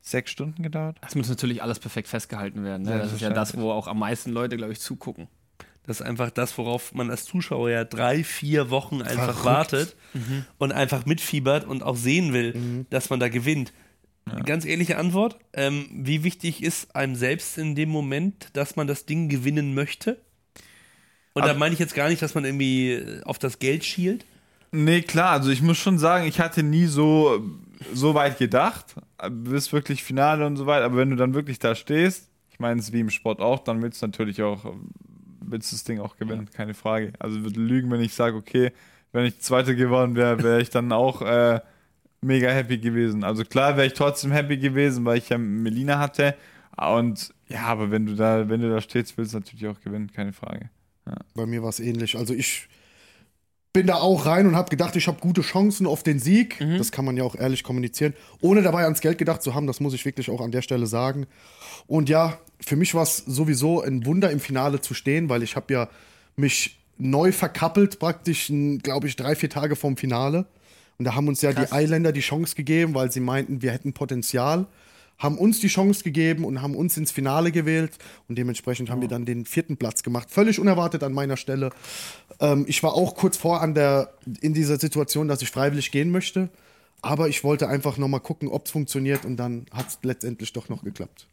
sechs 0.00 0.30
Stunden 0.30 0.62
gedauert. 0.62 0.96
Das 1.02 1.14
muss 1.14 1.28
natürlich 1.28 1.62
alles 1.62 1.78
perfekt 1.78 2.08
festgehalten 2.08 2.64
werden. 2.64 2.82
Ne? 2.84 2.92
Ja, 2.92 2.98
das 2.98 3.12
ist 3.12 3.20
ja 3.20 3.30
das, 3.30 3.56
wo 3.56 3.70
auch 3.70 3.86
am 3.86 3.98
meisten 3.98 4.30
Leute, 4.30 4.56
glaube 4.56 4.72
ich, 4.72 4.80
zugucken. 4.80 5.28
Das 5.86 6.00
ist 6.00 6.06
einfach 6.06 6.30
das, 6.30 6.56
worauf 6.58 6.92
man 6.94 7.10
als 7.10 7.24
Zuschauer 7.24 7.70
ja 7.70 7.84
drei, 7.84 8.22
vier 8.22 8.68
Wochen 8.70 9.00
einfach 9.00 9.38
Verrückt. 9.38 9.44
wartet 9.44 9.96
und 10.58 10.72
einfach 10.72 11.06
mitfiebert 11.06 11.64
und 11.64 11.82
auch 11.82 11.96
sehen 11.96 12.32
will, 12.34 12.86
dass 12.90 13.08
man 13.10 13.20
da 13.20 13.28
gewinnt. 13.28 13.72
Ganz 14.44 14.64
ehrliche 14.64 14.96
Antwort. 14.98 15.38
Ähm, 15.52 15.86
wie 15.92 16.24
wichtig 16.24 16.62
ist 16.62 16.94
einem 16.94 17.14
selbst 17.14 17.58
in 17.58 17.74
dem 17.74 17.88
Moment, 17.88 18.48
dass 18.52 18.76
man 18.76 18.86
das 18.86 19.06
Ding 19.06 19.28
gewinnen 19.28 19.74
möchte? 19.74 20.18
Und 21.34 21.44
da 21.46 21.52
Ab- 21.52 21.58
meine 21.58 21.72
ich 21.72 21.78
jetzt 21.78 21.94
gar 21.94 22.08
nicht, 22.08 22.22
dass 22.22 22.34
man 22.34 22.44
irgendwie 22.44 22.92
äh, 22.92 23.22
auf 23.22 23.38
das 23.38 23.58
Geld 23.58 23.84
schielt. 23.84 24.24
Nee, 24.70 25.00
klar, 25.02 25.30
also 25.30 25.50
ich 25.50 25.62
muss 25.62 25.78
schon 25.78 25.98
sagen, 25.98 26.26
ich 26.26 26.40
hatte 26.40 26.62
nie 26.62 26.86
so, 26.86 27.42
so 27.94 28.14
weit 28.14 28.38
gedacht, 28.38 28.96
bis 29.30 29.72
wirklich 29.72 30.04
Finale 30.04 30.46
und 30.46 30.56
so 30.56 30.66
weiter, 30.66 30.84
aber 30.84 30.98
wenn 30.98 31.08
du 31.10 31.16
dann 31.16 31.32
wirklich 31.32 31.58
da 31.58 31.74
stehst, 31.74 32.28
ich 32.50 32.58
meine, 32.58 32.78
es 32.78 32.88
ist 32.88 32.92
wie 32.92 33.00
im 33.00 33.08
Sport 33.08 33.40
auch, 33.40 33.60
dann 33.60 33.80
willst 33.80 34.02
du 34.02 34.06
natürlich 34.06 34.42
auch, 34.42 34.74
willst 35.40 35.72
du 35.72 35.76
das 35.76 35.84
Ding 35.84 36.00
auch 36.00 36.16
gewinnen, 36.18 36.50
keine 36.52 36.74
Frage. 36.74 37.12
Also 37.18 37.42
würde 37.44 37.60
lügen, 37.60 37.90
wenn 37.90 38.02
ich 38.02 38.12
sage, 38.12 38.36
okay, 38.36 38.72
wenn 39.12 39.24
ich 39.24 39.40
Zweiter 39.40 39.74
geworden 39.74 40.16
wäre, 40.16 40.42
wäre 40.42 40.60
ich 40.60 40.68
dann 40.68 40.92
auch 40.92 41.22
äh, 41.22 41.60
mega 42.20 42.50
happy 42.50 42.78
gewesen. 42.78 43.24
Also 43.24 43.44
klar 43.44 43.76
wäre 43.76 43.86
ich 43.86 43.94
trotzdem 43.94 44.32
happy 44.32 44.58
gewesen, 44.58 45.04
weil 45.04 45.18
ich 45.18 45.28
ja 45.28 45.38
Melina 45.38 45.98
hatte 45.98 46.34
und 46.76 47.34
ja, 47.48 47.62
aber 47.62 47.90
wenn 47.90 48.06
du 48.06 48.14
da, 48.14 48.48
wenn 48.48 48.60
du 48.60 48.70
da 48.70 48.80
stehst, 48.80 49.16
willst 49.16 49.32
du 49.34 49.38
natürlich 49.38 49.66
auch 49.66 49.80
gewinnen, 49.80 50.10
keine 50.12 50.32
Frage. 50.32 50.70
Bei 51.34 51.46
mir 51.46 51.62
war 51.62 51.70
es 51.70 51.80
ähnlich. 51.80 52.16
Also 52.16 52.34
ich 52.34 52.68
bin 53.72 53.86
da 53.86 53.96
auch 53.96 54.26
rein 54.26 54.46
und 54.46 54.56
habe 54.56 54.70
gedacht, 54.70 54.96
ich 54.96 55.06
habe 55.08 55.20
gute 55.20 55.40
Chancen 55.40 55.86
auf 55.86 56.02
den 56.02 56.18
Sieg. 56.18 56.58
Das 56.78 56.92
kann 56.92 57.04
man 57.04 57.16
ja 57.16 57.24
auch 57.24 57.34
ehrlich 57.34 57.62
kommunizieren. 57.62 58.14
Ohne 58.40 58.62
dabei 58.62 58.84
ans 58.84 59.00
Geld 59.00 59.18
gedacht 59.18 59.42
zu 59.42 59.54
haben, 59.54 59.66
das 59.66 59.80
muss 59.80 59.94
ich 59.94 60.04
wirklich 60.04 60.30
auch 60.30 60.40
an 60.40 60.50
der 60.50 60.62
Stelle 60.62 60.86
sagen. 60.86 61.26
Und 61.86 62.08
ja, 62.08 62.38
für 62.60 62.76
mich 62.76 62.94
war 62.94 63.02
es 63.02 63.18
sowieso 63.18 63.80
ein 63.80 64.04
Wunder, 64.04 64.30
im 64.30 64.40
Finale 64.40 64.80
zu 64.80 64.94
stehen, 64.94 65.28
weil 65.28 65.42
ich 65.42 65.56
habe 65.56 65.72
ja 65.72 65.88
mich 66.36 66.78
neu 66.98 67.32
verkappelt, 67.32 67.98
praktisch, 67.98 68.52
glaube 68.82 69.06
ich, 69.06 69.16
drei, 69.16 69.34
vier 69.34 69.50
Tage 69.50 69.76
vorm 69.76 69.96
Finale. 69.96 70.46
Und 70.98 71.04
da 71.04 71.14
haben 71.14 71.28
uns 71.28 71.42
ja 71.42 71.52
die 71.52 71.70
Eiländer 71.70 72.10
die 72.10 72.20
Chance 72.20 72.56
gegeben, 72.56 72.94
weil 72.94 73.12
sie 73.12 73.20
meinten, 73.20 73.62
wir 73.62 73.70
hätten 73.70 73.92
Potenzial. 73.92 74.66
haben 75.16 75.38
uns 75.38 75.58
die 75.58 75.68
Chance 75.68 76.04
gegeben 76.04 76.44
und 76.44 76.62
haben 76.62 76.76
uns 76.76 76.96
ins 76.96 77.10
Finale 77.10 77.50
gewählt 77.50 77.98
und 78.28 78.38
dementsprechend 78.38 78.88
haben 78.88 79.00
wir 79.00 79.08
dann 79.08 79.24
den 79.24 79.46
vierten 79.46 79.76
Platz 79.76 80.04
gemacht. 80.04 80.30
Völlig 80.30 80.60
unerwartet 80.60 81.02
an 81.02 81.12
meiner 81.12 81.36
Stelle. 81.36 81.70
Ähm, 82.38 82.64
ich 82.68 82.82
war 82.84 82.94
auch 82.94 83.16
kurz 83.16 83.36
vor 83.36 83.60
an 83.60 83.74
der, 83.74 84.12
in 84.40 84.54
dieser 84.54 84.78
Situation, 84.78 85.26
dass 85.26 85.42
ich 85.42 85.50
freiwillig 85.50 85.90
gehen 85.90 86.10
möchte, 86.10 86.50
aber 87.02 87.28
ich 87.28 87.42
wollte 87.42 87.68
einfach 87.68 87.96
nochmal 87.98 88.20
gucken, 88.20 88.48
ob 88.48 88.66
es 88.66 88.70
funktioniert 88.70 89.24
und 89.24 89.36
dann 89.36 89.66
hat 89.72 89.88
es 89.88 89.98
letztendlich 90.02 90.52
doch 90.52 90.68
noch 90.68 90.84
geklappt. 90.84 91.26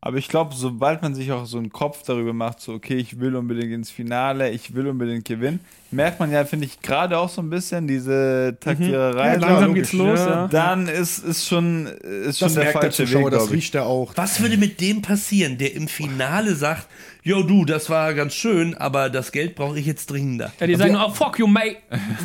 Aber 0.00 0.16
ich 0.16 0.28
glaube, 0.28 0.54
sobald 0.54 1.02
man 1.02 1.16
sich 1.16 1.32
auch 1.32 1.44
so 1.44 1.58
einen 1.58 1.70
Kopf 1.70 2.04
darüber 2.04 2.32
macht, 2.32 2.60
so, 2.60 2.72
okay, 2.72 2.94
ich 2.94 3.18
will 3.18 3.34
unbedingt 3.34 3.72
ins 3.72 3.90
Finale, 3.90 4.50
ich 4.50 4.72
will 4.72 4.86
unbedingt 4.86 5.24
gewinnen, 5.24 5.58
merkt 5.90 6.20
man 6.20 6.30
ja, 6.30 6.44
finde 6.44 6.66
ich, 6.66 6.80
gerade 6.80 7.18
auch 7.18 7.28
so 7.28 7.42
ein 7.42 7.50
bisschen 7.50 7.88
diese 7.88 8.56
Taktiererei. 8.60 9.32
Ja, 9.32 9.34
langsam 9.34 9.74
geht's 9.74 9.92
los, 9.92 10.20
ja. 10.20 10.46
Dann 10.46 10.86
ist, 10.86 11.18
ist 11.18 11.48
schon, 11.48 11.86
ist 11.86 12.38
schon 12.38 12.46
Das 12.46 12.54
der 12.54 12.62
merkt 12.62 12.74
der 12.74 12.82
falsche 12.82 13.04
Zuschauer, 13.06 13.24
Weg, 13.24 13.30
das 13.32 13.50
riecht 13.50 13.74
er 13.74 13.86
auch. 13.86 14.12
Was 14.14 14.40
würde 14.40 14.56
mit 14.56 14.80
dem 14.80 15.02
passieren, 15.02 15.58
der 15.58 15.74
im 15.74 15.88
Finale 15.88 16.54
sagt, 16.54 16.86
yo 17.28 17.42
du, 17.42 17.64
das 17.66 17.90
war 17.90 18.14
ganz 18.14 18.32
schön, 18.34 18.74
aber 18.74 19.10
das 19.10 19.32
Geld 19.32 19.54
brauche 19.54 19.78
ich 19.78 19.84
jetzt 19.84 20.10
dringender. 20.10 20.50
Ja, 20.58 20.66
die 20.66 20.76
sagen 20.76 20.94
nur, 20.94 21.06
oh, 21.06 21.10
fuck 21.10 21.38
you, 21.38 21.46
mate. 21.46 21.76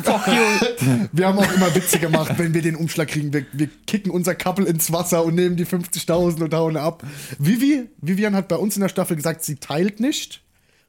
Fuck 0.02 0.26
you. 0.28 1.06
Wir 1.12 1.26
haben 1.28 1.38
auch 1.38 1.52
immer 1.54 1.74
Witze 1.74 1.98
gemacht, 1.98 2.32
wenn 2.38 2.54
wir 2.54 2.62
den 2.62 2.74
Umschlag 2.74 3.08
kriegen. 3.08 3.32
Wir, 3.32 3.44
wir 3.52 3.68
kicken 3.86 4.10
unser 4.10 4.34
Couple 4.34 4.64
ins 4.66 4.90
Wasser 4.92 5.24
und 5.24 5.34
nehmen 5.34 5.56
die 5.56 5.66
50.000 5.66 6.42
und 6.42 6.54
hauen 6.54 6.76
ab. 6.76 7.02
Vivi, 7.38 7.88
Vivian 8.00 8.34
hat 8.34 8.48
bei 8.48 8.56
uns 8.56 8.76
in 8.76 8.80
der 8.82 8.88
Staffel 8.88 9.16
gesagt, 9.16 9.44
sie 9.44 9.56
teilt 9.56 10.00
nicht. 10.00 10.40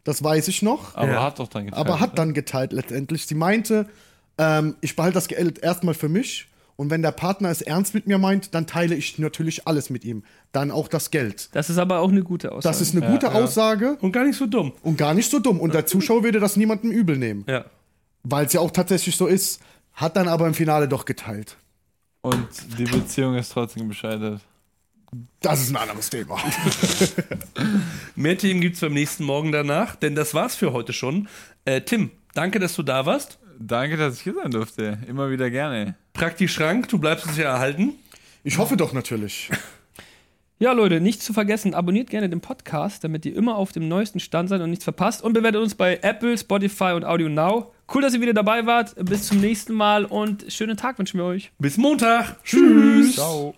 Das 0.05 0.23
weiß 0.23 0.47
ich 0.47 0.61
noch. 0.61 0.95
Aber 0.95 1.11
Ja. 1.11 1.23
hat 1.23 1.39
doch 1.39 1.47
dann 1.49 1.65
geteilt. 1.65 1.85
aber 1.85 1.99
hat 1.99 2.17
dann 2.17 2.33
geteilt 2.33 2.71
letztendlich. 2.71 3.25
Sie 3.25 3.35
meinte, 3.35 3.87
ähm, 4.37 4.75
ich 4.81 4.95
behalte 4.95 5.15
das 5.15 5.27
Geld 5.27 5.59
erstmal 5.59 5.93
für 5.93 6.09
mich. 6.09 6.47
Und 6.77 6.89
wenn 6.89 7.01
der 7.01 7.11
Partner 7.11 7.49
es 7.49 7.61
ernst 7.61 7.93
mit 7.93 8.05
mir 8.05 8.17
meint, 8.17 8.53
dann 8.53 8.67
teile 8.67 8.95
ich 8.95 9.17
natürlich 9.17 9.65
alles 9.67 9.89
mit 9.89 10.03
ihm. 10.03 10.23
Dann 10.51 10.71
auch 10.71 10.87
das 10.89 11.09
Geld. 11.09 11.49
Das 11.53 11.69
ist 11.69 11.77
aber 11.77 11.99
auch 11.99 12.09
eine 12.09 12.23
gute 12.23 12.51
Aussage. 12.51 12.63
Das 12.73 12.81
ist 12.81 12.95
eine 12.95 13.09
gute 13.09 13.33
Aussage 13.33 13.97
Und 14.01 14.11
gar 14.11 14.25
nicht 14.25 14.37
so 14.37 14.45
dumm. 14.45 14.73
und 14.81 14.97
gar 14.97 15.13
nicht 15.13 15.31
so 15.31 15.39
dumm. 15.39 15.59
Und 15.61 15.73
der 15.73 15.85
Zuschauer 15.85 16.23
würde 16.23 16.39
das 16.39 16.57
niemandem 16.57 16.91
übel 16.91 17.17
nehmen. 17.17 17.45
Ja. 17.47 17.65
Weil 18.23 18.45
es 18.45 18.53
ja 18.53 18.59
auch 18.59 18.71
tatsächlich 18.71 19.15
so 19.15 19.27
ist. 19.27 19.61
Hat 19.93 20.17
dann 20.17 20.27
aber 20.27 20.47
im 20.47 20.53
Finale 20.53 20.89
doch 20.89 21.05
geteilt. 21.05 21.55
Und 22.21 22.47
die 22.77 22.83
Beziehung 22.83 23.35
ist 23.35 23.53
trotzdem 23.53 23.87
gescheitert. 23.87 24.41
Das 25.39 25.61
ist 25.61 25.69
ein 25.69 25.77
anderes 25.77 26.09
Thema. 26.09 26.37
Mehr 28.15 28.37
Themen 28.37 28.59
gibt 28.59 28.75
es 28.75 28.81
beim 28.81 28.93
nächsten 28.93 29.23
Morgen 29.23 29.51
danach, 29.51 29.95
denn 29.95 30.15
das 30.15 30.33
war's 30.33 30.55
für 30.55 30.73
heute 30.73 30.91
schon. 30.91 31.29
Äh, 31.63 31.81
Tim, 31.81 32.11
danke, 32.33 32.59
dass 32.59 32.75
du 32.75 32.83
da 32.83 33.05
warst. 33.05 33.37
Danke, 33.59 33.97
dass 33.97 34.15
ich 34.15 34.21
hier 34.21 34.33
sein 34.33 34.51
durfte. 34.51 34.97
Immer 35.07 35.29
wieder 35.31 35.49
gerne. 35.49 35.95
Praktisch 36.13 36.53
Schrank, 36.53 36.87
du 36.89 36.99
bleibst 36.99 37.27
uns 37.27 37.37
ja 37.37 37.45
erhalten. 37.45 37.93
Ich 38.43 38.57
hoffe 38.57 38.77
doch 38.77 38.93
natürlich. 38.93 39.49
Ja, 40.57 40.71
Leute, 40.71 41.01
nicht 41.01 41.21
zu 41.21 41.33
vergessen, 41.33 41.73
abonniert 41.73 42.09
gerne 42.09 42.29
den 42.29 42.39
Podcast, 42.39 43.03
damit 43.03 43.25
ihr 43.25 43.35
immer 43.35 43.57
auf 43.57 43.73
dem 43.73 43.89
neuesten 43.89 44.21
Stand 44.21 44.47
seid 44.47 44.61
und 44.61 44.69
nichts 44.69 44.85
verpasst. 44.85 45.21
Und 45.21 45.33
bewertet 45.33 45.61
uns 45.61 45.75
bei 45.75 45.99
Apple, 46.01 46.37
Spotify 46.37 46.93
und 46.95 47.03
Audio 47.03 47.27
Now. 47.27 47.73
Cool, 47.93 48.01
dass 48.01 48.13
ihr 48.13 48.21
wieder 48.21 48.33
dabei 48.33 48.65
wart. 48.65 48.95
Bis 49.03 49.27
zum 49.27 49.41
nächsten 49.41 49.73
Mal 49.73 50.05
und 50.05 50.45
schönen 50.47 50.77
Tag 50.77 50.97
wünschen 50.97 51.17
wir 51.19 51.25
euch. 51.25 51.51
Bis 51.59 51.75
Montag. 51.75 52.41
Tschüss. 52.45 53.15
Ciao. 53.15 53.53